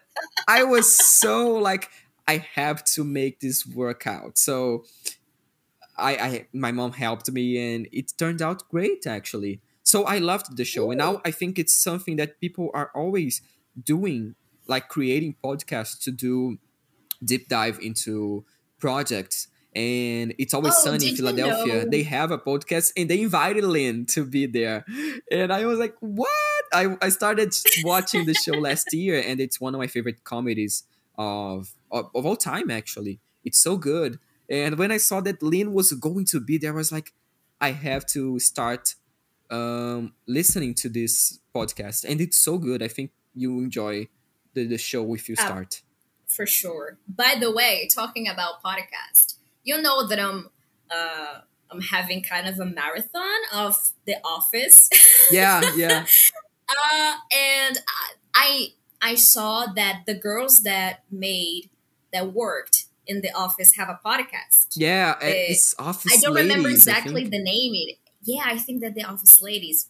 i 0.49 0.65
was 0.65 0.87
so 0.97 1.55
like 1.55 1.91
i 2.27 2.39
have 2.55 2.85
to 2.85 3.05
make 3.05 3.41
this 3.41 3.67
work 3.67 4.07
out. 4.07 4.39
So 4.39 4.85
I, 5.99 6.13
I 6.17 6.47
my 6.53 6.73
mom 6.73 6.93
helped 6.93 7.31
me 7.31 7.75
and 7.75 7.89
it 7.93 8.13
turned 8.19 8.43
out 8.43 8.69
great 8.69 9.07
actually. 9.07 9.61
So 9.83 10.05
i 10.05 10.19
loved 10.19 10.57
the 10.57 10.65
show. 10.65 10.91
And 10.91 10.99
now 10.99 11.21
i 11.25 11.31
think 11.31 11.59
it's 11.59 11.75
something 11.75 12.17
that 12.17 12.41
people 12.41 12.71
are 12.75 12.91
always 12.95 13.43
doing 13.83 14.35
like 14.67 14.89
creating 14.89 15.37
podcasts 15.45 16.01
to 16.05 16.11
do 16.11 16.59
deep 17.23 17.49
dive 17.49 17.79
into 17.81 18.45
projects 18.79 19.49
and 19.77 20.35
it's 20.39 20.55
always 20.55 20.75
Oh, 20.79 20.85
sunny 20.85 20.95
in 20.95 21.01
did 21.01 21.11
you 21.11 21.17
philadelphia. 21.19 21.75
know- 21.85 21.91
they 21.95 22.03
have 22.05 22.31
a 22.31 22.39
podcast 22.39 22.93
and 22.97 23.11
they 23.11 23.21
invited 23.21 23.63
lin 23.65 24.07
to 24.15 24.25
be 24.25 24.47
there. 24.47 24.85
And 25.31 25.53
i 25.53 25.65
was 25.67 25.79
like 25.79 25.95
what? 26.01 26.65
I, 26.73 26.97
I 27.07 27.11
started 27.11 27.51
watching 27.85 28.23
the 28.27 28.35
show 28.35 28.55
last 28.69 28.87
year 28.93 29.23
and 29.29 29.37
it's 29.45 29.61
one 29.61 29.73
of 29.75 29.79
my 29.79 29.87
favorite 29.97 30.25
comedies 30.25 30.75
of, 31.17 31.75
of 31.93 32.11
of 32.15 32.23
all 32.27 32.37
time 32.53 32.69
actually. 32.71 33.21
It's 33.45 33.59
so 33.69 33.77
good. 33.77 34.19
And 34.59 34.71
when 34.81 34.91
i 34.91 34.97
saw 35.09 35.21
that 35.29 35.43
lin 35.43 35.69
was 35.79 35.89
going 36.09 36.25
to 36.33 36.39
be 36.41 36.57
there 36.59 36.73
i 36.73 36.77
was 36.85 36.91
like 36.99 37.13
i 37.61 37.71
have 37.89 38.05
to 38.17 38.39
start 38.51 38.95
um 39.51 40.13
listening 40.27 40.73
to 40.83 40.89
this 40.89 41.39
podcast. 41.55 42.05
And 42.09 42.21
it's 42.21 42.39
so 42.49 42.59
good. 42.59 42.83
I 42.83 42.89
think 42.89 43.11
you 43.35 43.51
enjoy 43.61 44.09
the, 44.55 44.67
the 44.67 44.79
show 44.79 45.15
if 45.15 45.29
you 45.29 45.37
Oh. 45.39 45.45
start. 45.45 45.83
for 46.27 46.47
sure. 46.47 46.99
By 47.25 47.33
the 47.41 47.51
way, 47.53 47.89
talking 48.01 48.27
about 48.35 48.61
podcast, 48.63 49.36
you 49.67 49.83
know 49.83 50.07
that 50.07 50.19
I'm 50.19 50.49
uh, 50.91 51.41
I'm 51.71 51.83
having 51.83 52.23
kind 52.23 52.49
of 52.49 52.59
a 52.59 52.65
marathon 52.65 53.41
of 53.53 53.93
The 54.07 54.17
Office. 54.25 54.89
yeah 55.31 55.61
yeah 55.77 56.07
Uh, 56.69 57.15
and 57.33 57.79
I, 58.35 58.69
I 59.01 59.15
saw 59.15 59.67
that 59.77 60.03
the 60.07 60.15
girls 60.15 60.65
that 60.65 61.05
made 61.11 61.71
that 62.13 62.33
worked 62.33 62.87
in 63.07 63.21
the 63.21 63.31
office 63.31 63.77
have 63.77 63.89
a 63.89 64.01
podcast. 64.05 64.75
Yeah, 64.75 65.15
Uh, 65.23 65.27
it's 65.27 65.75
office. 65.79 66.13
I 66.13 66.21
don't 66.21 66.35
remember 66.35 66.69
Ladies, 66.69 66.89
I 66.89 66.91
exactly 66.91 67.25
the 67.25 67.43
name. 67.43 67.73
It 67.75 67.99
yeah, 68.23 68.43
I 68.45 68.59
think 68.59 68.83
that 68.83 68.95
the 68.95 69.05
office 69.05 69.41
ladies. 69.41 69.89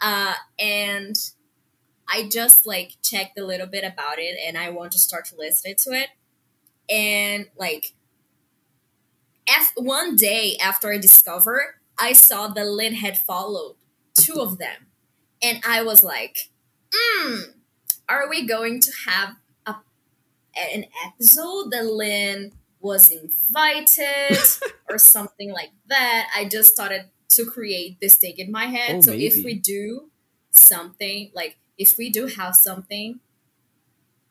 Uh, 0.00 0.34
and 0.58 1.16
I 2.08 2.28
just 2.28 2.66
like 2.66 2.96
checked 3.02 3.38
a 3.38 3.44
little 3.44 3.66
bit 3.66 3.84
about 3.84 4.18
it, 4.18 4.36
and 4.46 4.58
I 4.58 4.68
want 4.70 4.92
to 4.92 4.98
start 4.98 5.24
to 5.26 5.36
listen 5.36 5.74
to 5.84 5.90
it. 5.92 6.08
And 6.90 7.46
like, 7.56 7.94
af- 9.56 9.72
one 9.76 10.16
day 10.16 10.56
after 10.62 10.92
I 10.92 10.98
discovered, 10.98 11.74
I 11.98 12.12
saw 12.12 12.48
the 12.48 12.64
Lin 12.64 12.94
had 12.94 13.18
followed 13.18 13.76
two 14.14 14.40
of 14.40 14.58
them, 14.58 14.86
and 15.42 15.60
I 15.66 15.82
was 15.82 16.02
like, 16.04 16.50
"Hmm, 16.94 17.40
are 18.08 18.28
we 18.28 18.46
going 18.46 18.80
to 18.80 18.92
have 19.06 19.36
a 19.66 19.76
an 20.74 20.86
episode 21.06 21.70
that 21.72 21.86
Lin 21.86 22.52
was 22.80 23.10
invited 23.10 24.38
or 24.90 24.98
something 24.98 25.52
like 25.52 25.70
that?" 25.88 26.28
I 26.34 26.44
just 26.48 26.72
started 26.72 27.06
to 27.30 27.44
create 27.44 28.00
this 28.00 28.16
thing 28.16 28.34
in 28.38 28.50
my 28.50 28.66
head. 28.66 28.96
Oh, 28.96 29.00
so 29.00 29.12
if 29.12 29.44
we 29.44 29.54
do 29.54 30.10
something 30.50 31.30
like 31.34 31.58
if 31.76 31.96
we 31.96 32.10
do 32.10 32.26
have 32.26 32.54
something, 32.56 33.20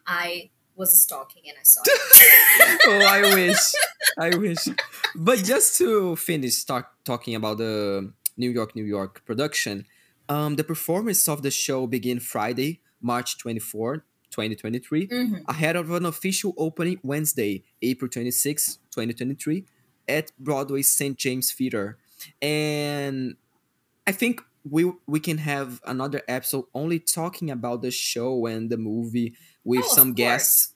I 0.05 0.49
was 0.75 0.97
stalking 1.01 1.43
and 1.47 1.57
I 1.59 1.63
saw 1.63 1.81
it. 1.85 2.81
oh, 2.87 3.05
I 3.05 3.21
wish. 3.33 3.73
I 4.17 4.37
wish. 4.37 4.67
But 5.17 5.39
just 5.43 5.77
to 5.79 6.15
finish 6.15 6.63
talk, 6.63 6.93
talking 7.03 7.35
about 7.35 7.57
the 7.57 8.13
New 8.37 8.51
York, 8.51 8.75
New 8.75 8.83
York 8.83 9.25
production, 9.25 9.85
um, 10.29 10.55
the 10.55 10.63
performance 10.63 11.27
of 11.27 11.41
the 11.41 11.51
show 11.51 11.87
begin 11.87 12.19
Friday, 12.19 12.81
March 13.01 13.37
24, 13.39 14.05
2023, 14.29 15.07
Mhm. 15.07 15.43
ahead 15.47 15.75
of 15.75 15.89
an 15.91 16.05
official 16.05 16.53
opening 16.57 16.99
Wednesday, 17.03 17.63
April 17.81 18.09
26, 18.09 18.77
2023, 18.91 19.65
at 20.07 20.31
Broadway 20.37 20.81
St. 20.83 21.17
James 21.17 21.51
Theater. 21.51 21.97
And 22.41 23.37
I 24.05 24.11
think 24.11 24.41
we 24.69 24.91
we 25.07 25.19
can 25.19 25.37
have 25.39 25.81
another 25.85 26.21
episode 26.27 26.65
only 26.73 26.99
talking 26.99 27.49
about 27.49 27.81
the 27.81 27.91
show 27.91 28.45
and 28.45 28.69
the 28.69 28.77
movie 28.77 29.33
with 29.63 29.83
Oh, 29.85 29.95
some 29.95 30.13
guests 30.13 30.73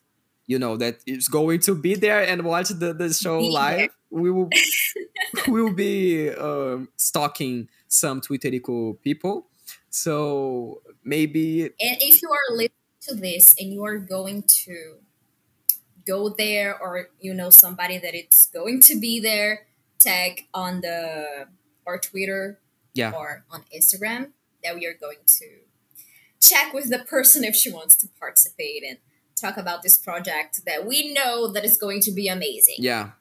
you 0.47 0.59
know 0.59 0.77
that 0.77 0.97
is 1.05 1.27
going 1.27 1.59
to 1.59 1.75
be 1.75 1.95
there 1.95 2.21
and 2.21 2.43
watch 2.43 2.69
the, 2.69 2.93
the 2.93 3.13
show 3.13 3.39
Be 3.39 3.49
live 3.49 3.89
we 4.11 4.29
will 4.29 4.49
we 5.47 5.61
will 5.61 5.73
be 5.73 6.29
um, 6.29 6.89
stalking 6.97 7.69
some 7.87 8.21
Twitterico 8.21 9.01
people. 9.01 9.47
So 9.89 10.81
maybe 11.03 11.63
And 11.63 11.97
if 11.99 12.21
you 12.21 12.29
are 12.29 12.55
listening 12.55 12.69
to 13.01 13.15
this 13.15 13.55
and 13.59 13.73
you 13.73 13.83
are 13.85 13.97
going 13.97 14.43
to 14.43 14.97
go 16.05 16.29
there 16.29 16.77
or 16.79 17.09
you 17.19 17.33
know 17.33 17.49
somebody 17.49 17.97
that 17.97 18.13
it's 18.13 18.45
going 18.47 18.81
to 18.81 18.99
be 18.99 19.19
there, 19.19 19.67
tag 19.99 20.47
on 20.53 20.81
the 20.81 21.47
or 21.85 21.97
Twitter 21.97 22.59
yeah. 22.93 23.11
or 23.11 23.45
on 23.49 23.63
Instagram 23.75 24.31
that 24.63 24.75
we 24.75 24.85
are 24.85 24.93
going 24.93 25.17
to 25.25 25.45
check 26.39 26.73
with 26.73 26.89
the 26.89 26.99
person 26.99 27.43
if 27.43 27.55
she 27.55 27.71
wants 27.71 27.95
to 27.95 28.07
participate 28.19 28.83
and 28.87 28.97
talk 29.41 29.57
about 29.57 29.81
this 29.81 29.97
project 29.97 30.61
that 30.65 30.85
we 30.85 31.13
know 31.13 31.51
that 31.51 31.65
is 31.65 31.77
going 31.77 32.01
to 32.01 32.11
be 32.11 32.27
amazing. 32.27 32.75
yeah 32.77 33.11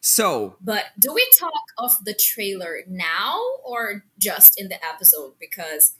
so 0.00 0.56
But 0.60 0.86
do 0.98 1.12
we 1.12 1.26
talk 1.38 1.52
of 1.78 1.92
the 2.04 2.14
trailer 2.14 2.78
now 2.88 3.38
or 3.64 4.04
just 4.18 4.58
in 4.60 4.68
the 4.68 4.82
episode? 4.84 5.34
Because 5.38 5.94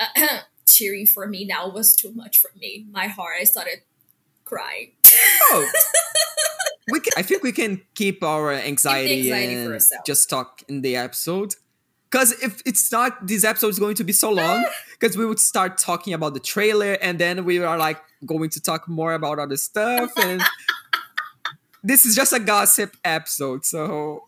uh, 0.00 0.06
cheering 0.68 1.06
for 1.06 1.26
me 1.26 1.44
now 1.44 1.68
was 1.68 1.94
too 1.94 2.12
much 2.12 2.38
for 2.38 2.50
me. 2.58 2.86
My 2.90 3.06
heart, 3.08 3.36
I 3.40 3.44
started 3.44 3.82
crying. 4.44 4.92
oh, 5.50 5.70
we 6.90 7.00
can, 7.00 7.12
I 7.16 7.22
think 7.22 7.42
we 7.42 7.52
can 7.52 7.82
keep 7.94 8.22
our 8.22 8.52
anxiety, 8.52 9.30
anxiety 9.30 9.54
and 9.54 9.82
just 10.06 10.30
talk 10.30 10.62
in 10.68 10.80
the 10.80 10.96
episode. 10.96 11.54
Because 12.10 12.32
if 12.42 12.62
it's 12.64 12.90
not, 12.92 13.26
this 13.26 13.44
episode 13.44 13.68
is 13.68 13.78
going 13.78 13.96
to 13.96 14.04
be 14.04 14.12
so 14.12 14.30
long. 14.30 14.64
Because 14.98 15.14
we 15.14 15.26
would 15.26 15.38
start 15.40 15.76
talking 15.76 16.14
about 16.14 16.32
the 16.32 16.40
trailer, 16.40 16.92
and 17.02 17.18
then 17.18 17.44
we 17.44 17.58
are 17.58 17.76
like 17.76 18.00
going 18.24 18.48
to 18.50 18.60
talk 18.62 18.88
more 18.88 19.12
about 19.12 19.38
other 19.38 19.58
stuff. 19.58 20.10
And 20.16 20.40
this 21.84 22.06
is 22.06 22.16
just 22.16 22.32
a 22.32 22.40
gossip 22.40 22.96
episode, 23.04 23.66
so 23.66 24.24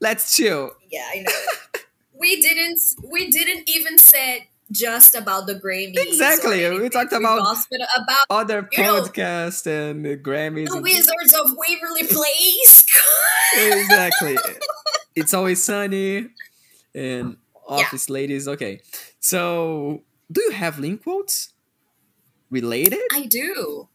let's 0.00 0.34
chill. 0.34 0.72
Yeah, 0.90 1.04
I 1.14 1.18
know. 1.20 1.80
we 2.18 2.40
didn't. 2.40 2.80
We 3.04 3.28
didn't 3.30 3.68
even 3.68 3.98
say 3.98 4.48
just 4.72 5.14
about 5.14 5.46
the 5.46 5.54
Grammys. 5.56 5.96
or 5.98 6.08
Exactly, 6.08 6.70
we 6.80 6.88
talked 6.88 7.12
about- 7.12 7.40
gossiped 7.44 7.84
about 7.96 8.24
Other 8.30 8.62
know- 8.62 9.02
podcasts 9.02 9.66
and 9.66 10.04
the 10.06 10.16
Grammys. 10.16 10.68
the 10.68 10.74
and- 10.74 10.82
Wizards 10.82 11.34
of 11.34 11.50
Waverly 11.56 12.04
Place. 12.04 12.86
exactly. 13.56 14.36
it's 15.14 15.34
always 15.34 15.62
sunny 15.62 16.28
and 16.98 17.36
Yeah. 17.68 17.86
office 17.86 18.08
ladies. 18.10 18.48
Okay. 18.48 18.80
So, 19.20 20.02
do 20.32 20.40
you 20.42 20.52
have 20.52 20.78
link 20.78 21.02
quotes 21.02 21.52
related? 22.50 23.00
I 23.12 23.26
do. 23.26 23.88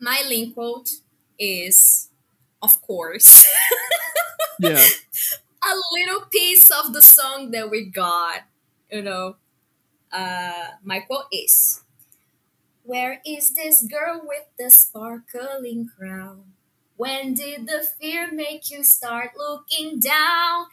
My 0.00 0.22
link 0.28 0.54
quote 0.54 0.90
is, 1.38 2.08
of 2.62 2.80
course. 2.82 3.46
Yeah. 4.58 4.86
a 5.64 5.74
little 5.92 6.26
piece 6.30 6.70
of 6.70 6.92
the 6.92 7.02
song 7.02 7.50
that 7.52 7.70
we 7.70 7.86
got. 7.86 8.42
You 8.90 9.02
know, 9.02 9.36
uh, 10.12 10.68
my 10.84 11.00
quote 11.00 11.26
is, 11.32 11.82
"Where 12.84 13.20
is 13.24 13.54
this 13.54 13.82
girl 13.82 14.20
with 14.24 14.46
the 14.58 14.70
sparkling 14.70 15.88
crown? 15.96 16.52
When 16.96 17.34
did 17.34 17.66
the 17.66 17.82
fear 17.82 18.30
make 18.32 18.70
you 18.70 18.82
start 18.84 19.32
looking 19.36 20.00
down?" 20.00 20.66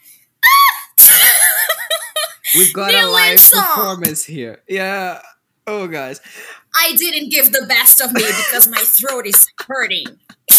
We've 2.56 2.72
got 2.72 2.94
a 2.94 3.06
live 3.06 3.38
performance 3.38 4.24
here. 4.24 4.62
Yeah. 4.68 5.20
Oh 5.66 5.86
guys. 5.86 6.20
I 6.74 6.94
didn't 6.96 7.30
give 7.30 7.52
the 7.52 7.66
best 7.68 8.00
of 8.00 8.12
me 8.12 8.22
because 8.22 8.68
my 8.68 8.78
throat 8.78 9.26
is 9.26 9.46
hurting. 9.66 10.06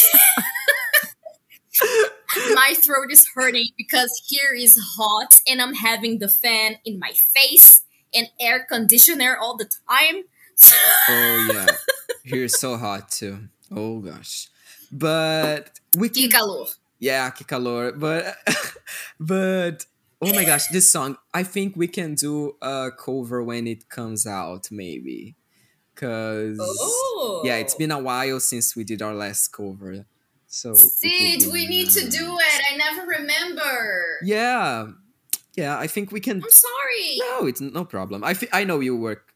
my 2.54 2.74
throat 2.76 3.12
is 3.12 3.28
hurting 3.34 3.70
because 3.78 4.22
here 4.28 4.54
is 4.54 4.78
hot 4.98 5.40
and 5.48 5.62
I'm 5.62 5.74
having 5.74 6.20
the 6.20 6.28
fan 6.28 6.76
in 6.86 7.00
my 7.00 7.12
face 7.12 7.84
and 8.14 8.28
air 8.40 8.66
conditioner 8.70 9.38
all 9.40 9.58
the 9.58 9.70
time. 9.90 10.24
Oh 11.10 11.50
yeah. 11.54 11.68
Here's 12.24 12.60
so 12.60 12.78
hot 12.78 13.10
too. 13.10 13.40
Oh 13.72 14.00
gosh. 14.00 14.50
But 14.92 15.80
we 15.98 16.10
Que 16.10 16.24
can 16.24 16.32
calor. 16.32 16.66
Yeah, 17.00 17.30
que 17.32 17.46
calor. 17.46 17.94
But 17.94 18.36
but 19.20 19.86
oh 20.22 20.34
my 20.34 20.46
gosh, 20.46 20.68
this 20.68 20.90
song. 20.90 21.18
I 21.34 21.44
think 21.44 21.76
we 21.76 21.88
can 21.88 22.16
do 22.16 22.56
a 22.62 22.90
cover 22.98 23.44
when 23.44 23.68
it 23.68 23.90
comes 23.90 24.26
out, 24.28 24.70
maybe. 24.72 25.36
Cause 25.96 26.58
Oh. 26.62 27.42
yeah, 27.44 27.58
it's 27.58 27.76
been 27.76 27.92
a 27.92 28.00
while 28.00 28.40
since 28.40 28.76
we 28.76 28.84
did 28.86 29.02
our 29.02 29.14
last 29.14 29.50
cover. 29.50 30.06
So 30.48 30.74
Cid, 30.74 31.52
we 31.52 31.68
need 31.68 31.90
to 31.92 32.10
do 32.10 32.38
it. 32.40 32.62
I 32.72 32.78
never 32.78 33.06
remember. 33.06 34.18
Yeah, 34.24 34.88
yeah. 35.56 35.78
I 35.78 35.88
think 35.88 36.12
we 36.12 36.20
can. 36.20 36.38
I'm 36.44 36.50
sorry. 36.50 37.18
No, 37.20 37.46
it's 37.48 37.62
no 37.62 37.86
problem. 37.86 38.24
I 38.24 38.36
I 38.52 38.64
know 38.64 38.80
you 38.80 38.96
work 38.96 39.34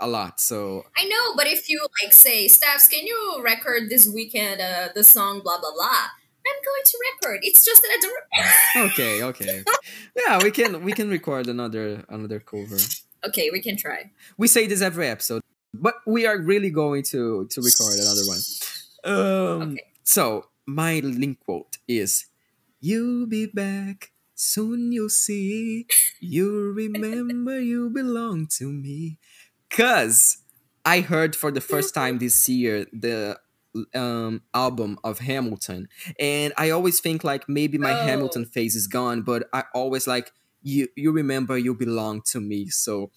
a 0.00 0.08
lot, 0.08 0.40
so 0.40 0.84
I 0.96 1.04
know, 1.04 1.34
but 1.36 1.46
if 1.46 1.68
you 1.68 1.86
like 2.02 2.12
say, 2.12 2.48
Stefs, 2.48 2.88
can 2.88 3.06
you 3.06 3.40
record 3.44 3.90
this 3.90 4.08
weekend 4.08 4.60
uh, 4.60 4.88
the 4.94 5.04
song 5.04 5.40
blah 5.44 5.60
blah 5.60 5.72
blah? 5.72 6.06
I'm 6.48 6.60
going 6.64 6.84
to 6.84 6.98
record. 7.08 7.40
It's 7.42 7.64
just 7.64 7.82
that 7.82 7.90
I 7.96 7.98
don't 8.00 8.90
okay, 8.92 9.22
okay. 9.22 9.64
yeah, 10.16 10.42
we 10.42 10.50
can 10.50 10.82
we 10.84 10.92
can 10.92 11.08
record 11.10 11.46
another 11.48 12.04
another 12.08 12.40
cover. 12.40 12.78
Okay, 13.26 13.50
we 13.50 13.60
can 13.60 13.76
try. 13.76 14.10
we 14.36 14.46
say 14.48 14.66
this 14.66 14.80
every 14.80 15.08
episode, 15.08 15.42
but 15.74 15.94
we 16.06 16.26
are 16.26 16.38
really 16.38 16.70
going 16.70 17.02
to 17.14 17.46
to 17.50 17.60
record 17.60 17.94
another 17.98 18.24
one. 18.26 18.40
Um, 19.04 19.62
Okay. 19.72 19.82
So 20.04 20.46
my 20.66 21.00
link 21.00 21.40
quote 21.44 21.78
is, 21.86 22.26
"You'll 22.80 23.26
be 23.26 23.46
back 23.46 24.12
soon. 24.34 24.92
You'll 24.92 25.10
see. 25.10 25.86
You 26.20 26.72
remember 26.72 27.60
you 27.60 27.90
belong 27.90 28.46
to 28.58 28.72
me." 28.72 29.18
Cause 29.70 30.38
I 30.84 31.00
heard 31.00 31.36
for 31.36 31.50
the 31.52 31.60
first 31.60 31.94
time 31.94 32.18
this 32.18 32.48
year 32.48 32.86
the 32.92 33.38
um 33.94 34.42
album 34.54 34.98
of 35.04 35.18
Hamilton, 35.20 35.88
and 36.18 36.52
I 36.56 36.70
always 36.70 37.00
think 37.00 37.24
like 37.24 37.48
maybe 37.48 37.78
my 37.78 37.92
Oh. 37.92 38.04
Hamilton 38.04 38.44
phase 38.46 38.74
is 38.76 38.86
gone, 38.86 39.22
but 39.22 39.48
I 39.52 39.64
always 39.74 40.06
like 40.06 40.32
you. 40.62 40.88
You 40.96 41.12
remember 41.12 41.58
you 41.58 41.74
belong 41.74 42.22
to 42.32 42.40
me. 42.40 42.68
So 42.68 43.10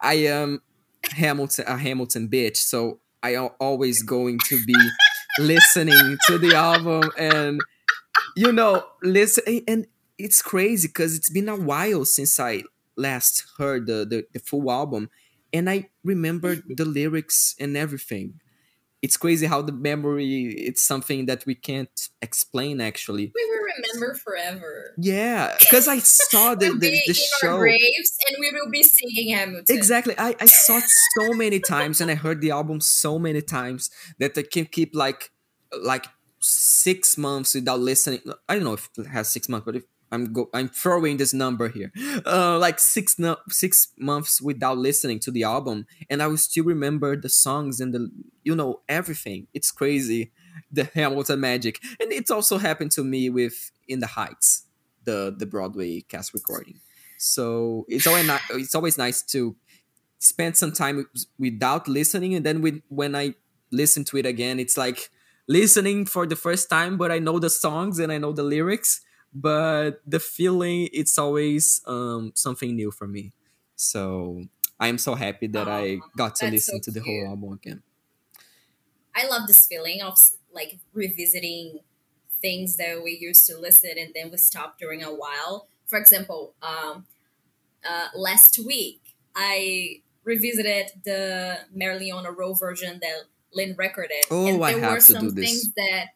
I 0.00 0.14
am 0.14 0.62
Hamilton 1.10 1.64
a 1.66 1.76
Hamilton 1.76 2.28
bitch, 2.28 2.56
so 2.56 3.00
I 3.22 3.34
am 3.34 3.50
always 3.60 4.02
going 4.02 4.38
to 4.46 4.64
be 4.64 4.76
listening 5.38 6.16
to 6.26 6.38
the 6.38 6.54
album 6.54 7.10
and 7.18 7.60
you 8.36 8.52
know 8.52 8.84
listen 9.02 9.42
and 9.66 9.86
it's 10.18 10.42
crazy 10.42 10.88
because 10.88 11.16
it's 11.16 11.30
been 11.30 11.48
a 11.48 11.56
while 11.56 12.04
since 12.04 12.38
I 12.38 12.62
last 12.96 13.44
heard 13.58 13.86
the, 13.86 14.04
the 14.04 14.26
the 14.32 14.38
full 14.38 14.70
album 14.70 15.10
and 15.52 15.68
I 15.68 15.88
remember 16.04 16.56
the 16.56 16.84
lyrics 16.84 17.54
and 17.58 17.76
everything. 17.76 18.40
It's 19.04 19.18
crazy 19.18 19.44
how 19.44 19.60
the 19.60 19.76
memory 19.90 20.54
it's 20.68 20.80
something 20.80 21.26
that 21.26 21.44
we 21.44 21.54
can't 21.54 21.96
explain 22.22 22.80
actually. 22.80 23.26
We 23.34 23.44
will 23.50 23.64
remember 23.74 24.14
forever. 24.14 24.94
Yeah, 24.96 25.54
because 25.60 25.86
I 25.88 25.98
saw 25.98 26.54
the 26.54 26.68
we'll 26.68 26.78
the, 26.78 26.90
be 26.90 27.02
the 27.06 27.10
in 27.10 27.14
show. 27.40 27.52
our 27.52 27.58
graves 27.58 28.12
and 28.26 28.36
we 28.40 28.50
will 28.56 28.70
be 28.70 28.82
singing 28.82 29.34
Hamilton. 29.36 29.76
Exactly. 29.76 30.14
I, 30.16 30.34
I 30.40 30.46
saw 30.46 30.78
it 30.78 30.90
so 31.18 31.34
many 31.34 31.60
times 31.60 32.00
and 32.00 32.10
I 32.10 32.14
heard 32.14 32.40
the 32.40 32.52
album 32.52 32.80
so 32.80 33.18
many 33.18 33.42
times 33.42 33.90
that 34.20 34.38
I 34.38 34.42
can 34.54 34.64
keep 34.64 34.94
like 34.94 35.30
like 35.82 36.06
six 36.40 37.18
months 37.18 37.54
without 37.54 37.80
listening. 37.80 38.20
I 38.48 38.54
don't 38.54 38.64
know 38.64 38.72
if 38.72 38.88
it 38.96 39.06
has 39.08 39.28
six 39.28 39.50
months, 39.50 39.66
but 39.66 39.76
if 39.76 39.84
I'm 40.14 40.32
go 40.32 40.48
I'm 40.54 40.68
throwing 40.68 41.16
this 41.18 41.34
number 41.34 41.68
here. 41.68 41.92
Uh 42.24 42.58
like 42.58 42.78
six 42.78 43.18
no, 43.18 43.36
six 43.48 43.92
months 43.98 44.40
without 44.40 44.78
listening 44.78 45.18
to 45.20 45.30
the 45.30 45.44
album 45.44 45.86
and 46.08 46.22
I 46.22 46.26
will 46.28 46.38
still 46.38 46.64
remember 46.64 47.16
the 47.16 47.28
songs 47.28 47.80
and 47.80 47.92
the 47.92 48.10
you 48.42 48.54
know 48.56 48.80
everything. 48.88 49.48
It's 49.52 49.70
crazy. 49.70 50.32
The 50.70 50.84
Hamilton 50.94 51.40
magic. 51.40 51.80
And 52.00 52.12
it's 52.12 52.30
also 52.30 52.58
happened 52.58 52.92
to 52.92 53.04
me 53.04 53.28
with 53.28 53.72
In 53.88 54.00
the 54.00 54.06
Heights, 54.06 54.66
the 55.04 55.34
the 55.36 55.46
Broadway 55.46 56.00
cast 56.02 56.32
recording. 56.32 56.80
So 57.18 57.86
it's 57.88 58.06
always 58.06 58.26
ni- 58.26 58.60
it's 58.62 58.74
always 58.74 58.98
nice 58.98 59.22
to 59.34 59.56
spend 60.18 60.56
some 60.56 60.72
time 60.72 61.06
without 61.38 61.88
listening, 61.88 62.34
and 62.34 62.44
then 62.44 62.62
with, 62.62 62.82
when 62.88 63.14
I 63.14 63.34
listen 63.70 64.04
to 64.04 64.16
it 64.16 64.26
again, 64.26 64.58
it's 64.58 64.76
like 64.76 65.10
listening 65.48 66.06
for 66.06 66.26
the 66.26 66.36
first 66.36 66.70
time, 66.70 66.96
but 66.96 67.12
I 67.12 67.18
know 67.18 67.38
the 67.38 67.50
songs 67.50 67.98
and 67.98 68.10
I 68.10 68.18
know 68.18 68.32
the 68.32 68.42
lyrics, 68.42 69.00
but 69.34 70.00
the 70.06 70.20
feeling 70.20 70.88
it's 70.92 71.18
always 71.18 71.82
um, 71.86 72.32
something 72.34 72.74
new 72.76 72.90
for 72.90 73.06
me. 73.06 73.32
So 73.76 74.44
I'm 74.80 74.98
so 74.98 75.14
happy 75.14 75.48
that 75.48 75.68
I 75.68 75.98
got 76.16 76.36
to 76.36 76.46
that's 76.46 76.66
so 76.66 76.72
listen 76.72 76.80
to 76.82 76.90
the 76.90 77.00
whole 77.02 77.26
album 77.28 77.52
again. 77.52 77.82
I 79.14 79.26
love 79.26 79.46
this 79.46 79.66
feeling 79.66 80.02
of 80.02 80.18
like 80.52 80.78
revisiting 80.92 81.80
things 82.40 82.76
that 82.76 83.02
we 83.02 83.12
used 83.20 83.46
to 83.48 83.58
listen 83.58 83.92
and 83.96 84.12
then 84.14 84.30
we 84.30 84.36
stopped 84.36 84.78
during 84.80 85.02
a 85.02 85.14
while. 85.14 85.68
For 85.86 85.98
example, 85.98 86.54
um, 86.62 87.06
uh, 87.88 88.08
last 88.14 88.58
week 88.58 89.14
I 89.34 90.02
revisited 90.24 90.92
the 91.04 91.60
Marilyn 91.72 92.22
Monroe 92.22 92.54
version 92.54 92.98
that 93.02 93.24
Lin 93.52 93.74
recorded. 93.78 94.24
Oh, 94.30 94.46
and 94.46 94.64
I 94.64 94.72
there 94.72 94.80
have 94.80 94.90
were 94.94 94.96
to 94.96 95.02
some 95.02 95.28
do 95.28 95.30
this. 95.30 95.44
things 95.44 95.74
that 95.74 96.08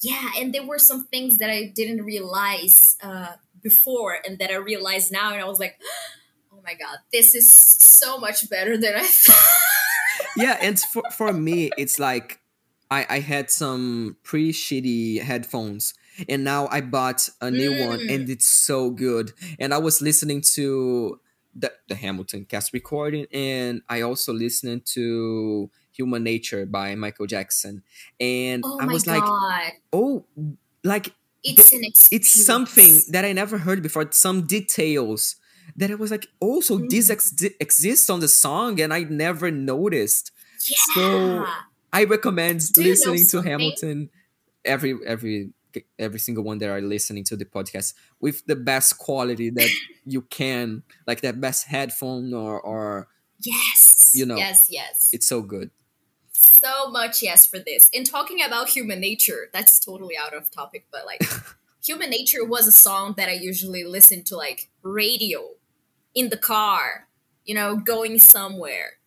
yeah, 0.00 0.30
and 0.38 0.52
there 0.54 0.66
were 0.66 0.78
some 0.78 1.06
things 1.06 1.38
that 1.38 1.50
I 1.50 1.72
didn't 1.74 2.04
realize 2.04 2.96
uh, 3.02 3.32
before 3.62 4.18
and 4.24 4.38
that 4.38 4.50
I 4.50 4.56
realized 4.56 5.10
now, 5.12 5.32
and 5.32 5.40
I 5.40 5.44
was 5.46 5.58
like, 5.58 5.78
oh 6.52 6.60
my 6.64 6.74
god, 6.74 6.98
this 7.12 7.34
is 7.34 7.50
so 7.50 8.18
much 8.18 8.48
better 8.50 8.76
than 8.76 8.94
I 8.94 9.02
thought. 9.04 9.52
yeah, 10.36 10.56
and 10.60 10.78
for, 10.78 11.02
for 11.16 11.32
me, 11.32 11.70
it's 11.76 11.98
like 11.98 12.40
I, 12.90 13.06
I 13.08 13.18
had 13.20 13.50
some 13.50 14.16
pretty 14.22 14.52
shitty 14.52 15.20
headphones, 15.22 15.94
and 16.28 16.44
now 16.44 16.68
I 16.70 16.80
bought 16.80 17.28
a 17.40 17.50
new 17.50 17.86
one, 17.86 17.98
Mm. 18.00 18.14
and 18.14 18.30
it's 18.30 18.46
so 18.46 18.90
good. 18.90 19.32
And 19.58 19.74
I 19.74 19.78
was 19.78 20.00
listening 20.00 20.40
to 20.54 21.20
the, 21.54 21.72
the 21.88 21.94
Hamilton 21.96 22.44
cast 22.44 22.72
recording, 22.72 23.26
and 23.32 23.82
I 23.88 24.02
also 24.02 24.32
listened 24.32 24.86
to 24.94 25.70
Human 25.98 26.22
Nature 26.22 26.64
by 26.64 26.94
Michael 26.94 27.26
Jackson, 27.26 27.82
and 28.18 28.62
oh 28.64 28.78
I 28.80 28.86
was 28.86 29.06
like, 29.06 29.22
oh, 29.92 30.24
like 30.84 31.12
it's 31.44 31.72
an 31.72 31.84
experience. 31.84 32.08
it's 32.12 32.46
something 32.46 33.00
that 33.10 33.24
I 33.24 33.32
never 33.32 33.58
heard 33.58 33.82
before. 33.82 34.06
Some 34.12 34.46
details 34.46 35.36
that 35.76 35.90
I 35.90 35.94
was 35.96 36.10
like, 36.10 36.26
oh, 36.40 36.60
so 36.60 36.78
this 36.78 37.10
mm-hmm. 37.10 37.12
ex- 37.12 37.54
exists 37.60 38.08
on 38.08 38.20
the 38.20 38.28
song, 38.28 38.80
and 38.80 38.94
I 38.94 39.02
never 39.02 39.50
noticed. 39.50 40.32
Yeah. 40.68 40.76
So- 40.94 41.46
I 41.90 42.04
recommend 42.04 42.60
Do 42.74 42.82
you 42.82 42.88
know 42.88 43.12
listening 43.12 43.26
to? 43.28 43.40
Hamilton 43.40 44.10
every 44.64 44.98
every 45.06 45.50
every 45.98 46.18
single 46.18 46.44
one 46.44 46.58
that 46.58 46.68
are 46.68 46.80
listening 46.80 47.24
to 47.24 47.36
the 47.36 47.44
podcast 47.44 47.94
with 48.20 48.44
the 48.46 48.56
best 48.56 48.98
quality 48.98 49.50
that 49.50 49.70
you 50.04 50.22
can, 50.22 50.82
like 51.06 51.20
that 51.22 51.40
best 51.40 51.66
headphone 51.66 52.32
or 52.34 52.60
or 52.60 53.08
yes. 53.40 54.12
you 54.14 54.26
know. 54.26 54.36
Yes, 54.36 54.68
yes. 54.70 55.10
it's 55.12 55.26
so 55.26 55.42
good. 55.42 55.70
So 56.62 56.90
much 56.90 57.22
yes 57.22 57.46
for 57.46 57.58
this. 57.58 57.88
In 57.92 58.04
talking 58.04 58.42
about 58.42 58.68
human 58.68 59.00
nature, 59.00 59.48
that's 59.52 59.78
totally 59.78 60.16
out 60.16 60.34
of 60.34 60.50
topic, 60.50 60.86
but 60.92 61.06
like 61.06 61.22
human 61.84 62.10
nature 62.10 62.44
was 62.44 62.66
a 62.66 62.72
song 62.72 63.14
that 63.16 63.28
I 63.28 63.32
usually 63.32 63.84
listen 63.84 64.24
to 64.24 64.36
like 64.36 64.68
radio 64.82 65.50
in 66.14 66.30
the 66.30 66.36
car, 66.36 67.08
you 67.44 67.54
know, 67.54 67.76
going 67.76 68.18
somewhere. 68.18 68.98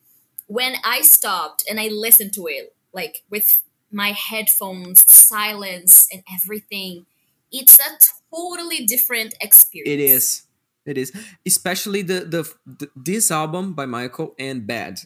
When 0.48 0.76
I 0.84 1.02
stopped 1.02 1.64
and 1.70 1.80
I 1.80 1.88
listened 1.88 2.34
to 2.34 2.48
it 2.48 2.76
like 2.94 3.24
with 3.30 3.64
my 3.92 4.12
headphones, 4.12 5.10
silence 5.12 6.08
and 6.12 6.24
everything, 6.34 7.06
it's 7.52 7.80
a 7.80 7.98
totally 8.34 8.86
different 8.86 9.36
experience. 9.42 9.92
It 9.92 10.00
is. 10.00 10.44
It 10.86 10.98
is. 10.98 11.14
Especially 11.46 12.02
the 12.02 12.22
the, 12.22 12.54
the 12.66 12.90
this 12.96 13.30
album 13.30 13.74
by 13.74 13.86
Michael 13.86 14.34
and 14.40 14.66
Bad. 14.66 15.00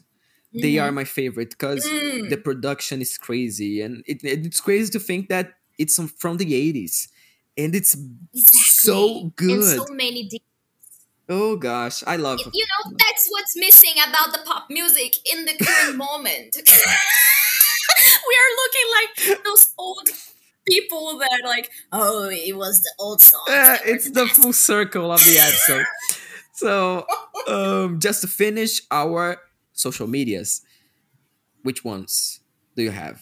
They 0.61 0.77
are 0.79 0.91
my 0.91 1.03
favorite 1.03 1.49
because 1.51 1.85
Mm. 1.85 2.29
the 2.29 2.37
production 2.37 3.01
is 3.01 3.17
crazy 3.17 3.81
and 3.81 4.03
it, 4.07 4.23
it's 4.23 4.61
crazy 4.61 4.91
to 4.91 4.99
think 4.99 5.29
that 5.29 5.53
it's 5.77 5.99
from 6.17 6.37
the 6.37 6.53
80s 6.53 7.09
and 7.57 7.75
it's 7.75 7.93
exactly. 8.33 8.59
so 8.61 9.19
And 9.19 9.35
good. 9.35 9.77
so 9.77 9.85
many 9.93 10.27
de- 10.29 10.41
oh 11.29 11.55
gosh, 11.57 12.03
I 12.07 12.15
love 12.17 12.39
you 12.53 12.65
know 12.71 12.93
that's 12.97 13.27
what's 13.29 13.55
missing 13.57 13.95
about 14.07 14.31
the 14.31 14.39
pop 14.45 14.67
music 14.69 15.15
in 15.31 15.45
the 15.45 15.53
current 15.59 15.97
moment 16.07 16.57
we 18.27 18.33
are 18.41 18.51
looking 18.61 18.87
like 18.97 19.43
those 19.43 19.73
old 19.77 20.09
people 20.67 21.17
that 21.19 21.29
are 21.43 21.47
like 21.47 21.69
oh 21.91 22.29
it 22.31 22.55
was 22.55 22.81
the 22.81 22.93
old 22.99 23.21
song. 23.21 23.43
Were 23.47 23.77
it's 23.85 24.09
the 24.11 24.25
best." 24.25 24.41
full 24.41 24.53
circle 24.53 25.11
of 25.11 25.23
the 25.23 25.37
episode. 25.39 25.85
so, 26.53 27.05
um, 27.47 27.99
just 27.99 28.21
to 28.21 28.27
finish 28.27 28.81
our 28.91 29.37
social 29.75 30.07
medias, 30.07 30.61
which 31.61 31.83
ones 31.85 32.41
do 32.75 32.81
you 32.83 32.91
have? 32.91 33.21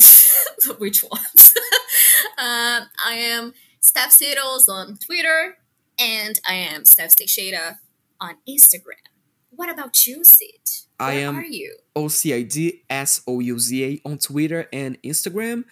which 0.78 1.04
ones 1.04 1.54
um, 2.38 2.88
i 3.04 3.12
am 3.14 3.52
Stef 3.82 4.18
Shiddles 4.18 4.68
on 4.68 4.96
twitter 4.96 5.58
and 5.98 6.40
i 6.48 6.54
am 6.54 6.84
steph 6.84 7.14
Teixeira 7.14 7.78
on 8.20 8.36
instagram 8.48 9.04
what 9.50 9.68
about 9.68 10.06
you 10.06 10.24
Cid 10.24 10.84
I 10.98 11.14
am- 11.14 11.36
are 11.36 11.44
you 11.44 11.76
OCID 11.96 12.82
S 12.88 13.22
O 13.26 13.40
U 13.40 13.58
Z 13.58 13.84
A 13.84 14.08
on 14.08 14.18
Twitter 14.18 14.68
and 14.72 15.00
Instagram, 15.02 15.64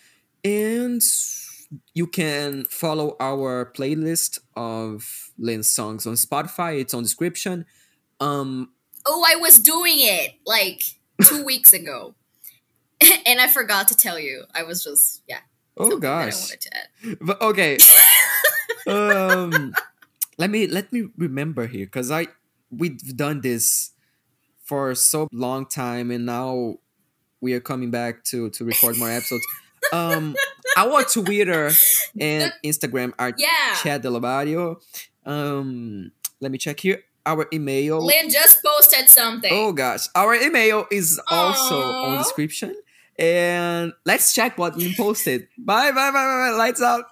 and 0.44 1.00
you 1.94 2.06
can 2.06 2.64
follow 2.64 3.16
our 3.20 3.72
playlist 3.72 4.38
of 4.56 5.30
Lin's 5.38 5.68
songs 5.68 6.06
on 6.06 6.14
Spotify. 6.14 6.80
It's 6.80 6.94
on 6.94 7.02
description. 7.02 7.64
Um, 8.20 8.72
Oh, 9.06 9.24
I 9.28 9.36
was 9.36 9.58
doing 9.58 9.96
it 9.98 10.34
like 10.46 10.82
two 11.24 11.44
weeks 11.50 11.72
ago. 11.72 12.14
and 13.26 13.40
I 13.40 13.48
forgot 13.48 13.88
to 13.88 13.96
tell 13.96 14.18
you. 14.18 14.44
I 14.54 14.62
was 14.62 14.84
just, 14.84 15.22
yeah. 15.28 15.40
oh 15.76 15.98
gosh, 15.98 16.40
wanted 16.40 16.60
to 16.60 16.76
add. 16.76 17.18
but 17.20 17.40
okay. 17.42 17.78
um, 18.86 19.74
let 20.38 20.50
me 20.50 20.66
let 20.66 20.92
me 20.92 21.08
remember 21.16 21.66
here 21.66 21.86
because 21.86 22.10
I 22.10 22.28
we've 22.70 22.98
done 23.16 23.40
this 23.40 23.90
for 24.64 24.94
so 24.94 25.28
long 25.32 25.66
time, 25.66 26.10
and 26.10 26.26
now 26.26 26.76
we 27.40 27.54
are 27.54 27.60
coming 27.60 27.90
back 27.90 28.24
to 28.24 28.50
to 28.50 28.64
record 28.64 28.96
more 28.98 29.10
episodes. 29.10 29.44
Um, 29.92 30.36
our 30.76 31.02
Twitter 31.04 31.72
and 32.18 32.52
Instagram 32.64 33.12
are 33.18 33.32
Yeah. 33.36 33.74
Chat 33.82 34.02
del 34.02 34.20
Barrio. 34.20 34.78
Um, 35.26 36.12
let 36.40 36.50
me 36.50 36.58
check 36.58 36.80
here. 36.80 37.02
Our 37.24 37.46
email. 37.52 38.04
Lin 38.04 38.30
just 38.30 38.62
posted 38.64 39.08
something. 39.08 39.52
Oh 39.52 39.72
gosh, 39.72 40.08
our 40.14 40.34
email 40.34 40.86
is 40.90 41.20
also 41.30 41.80
on 41.80 42.18
description. 42.18 42.74
And 43.18 43.92
let's 44.04 44.34
check 44.34 44.58
what 44.58 44.74
we 44.74 44.94
posted. 44.96 45.46
Bye, 45.56 45.90
bye, 45.92 46.10
bye, 46.10 46.12
bye, 46.12 46.50
bye. 46.50 46.56
Lights 46.56 46.82
out. 46.82 47.04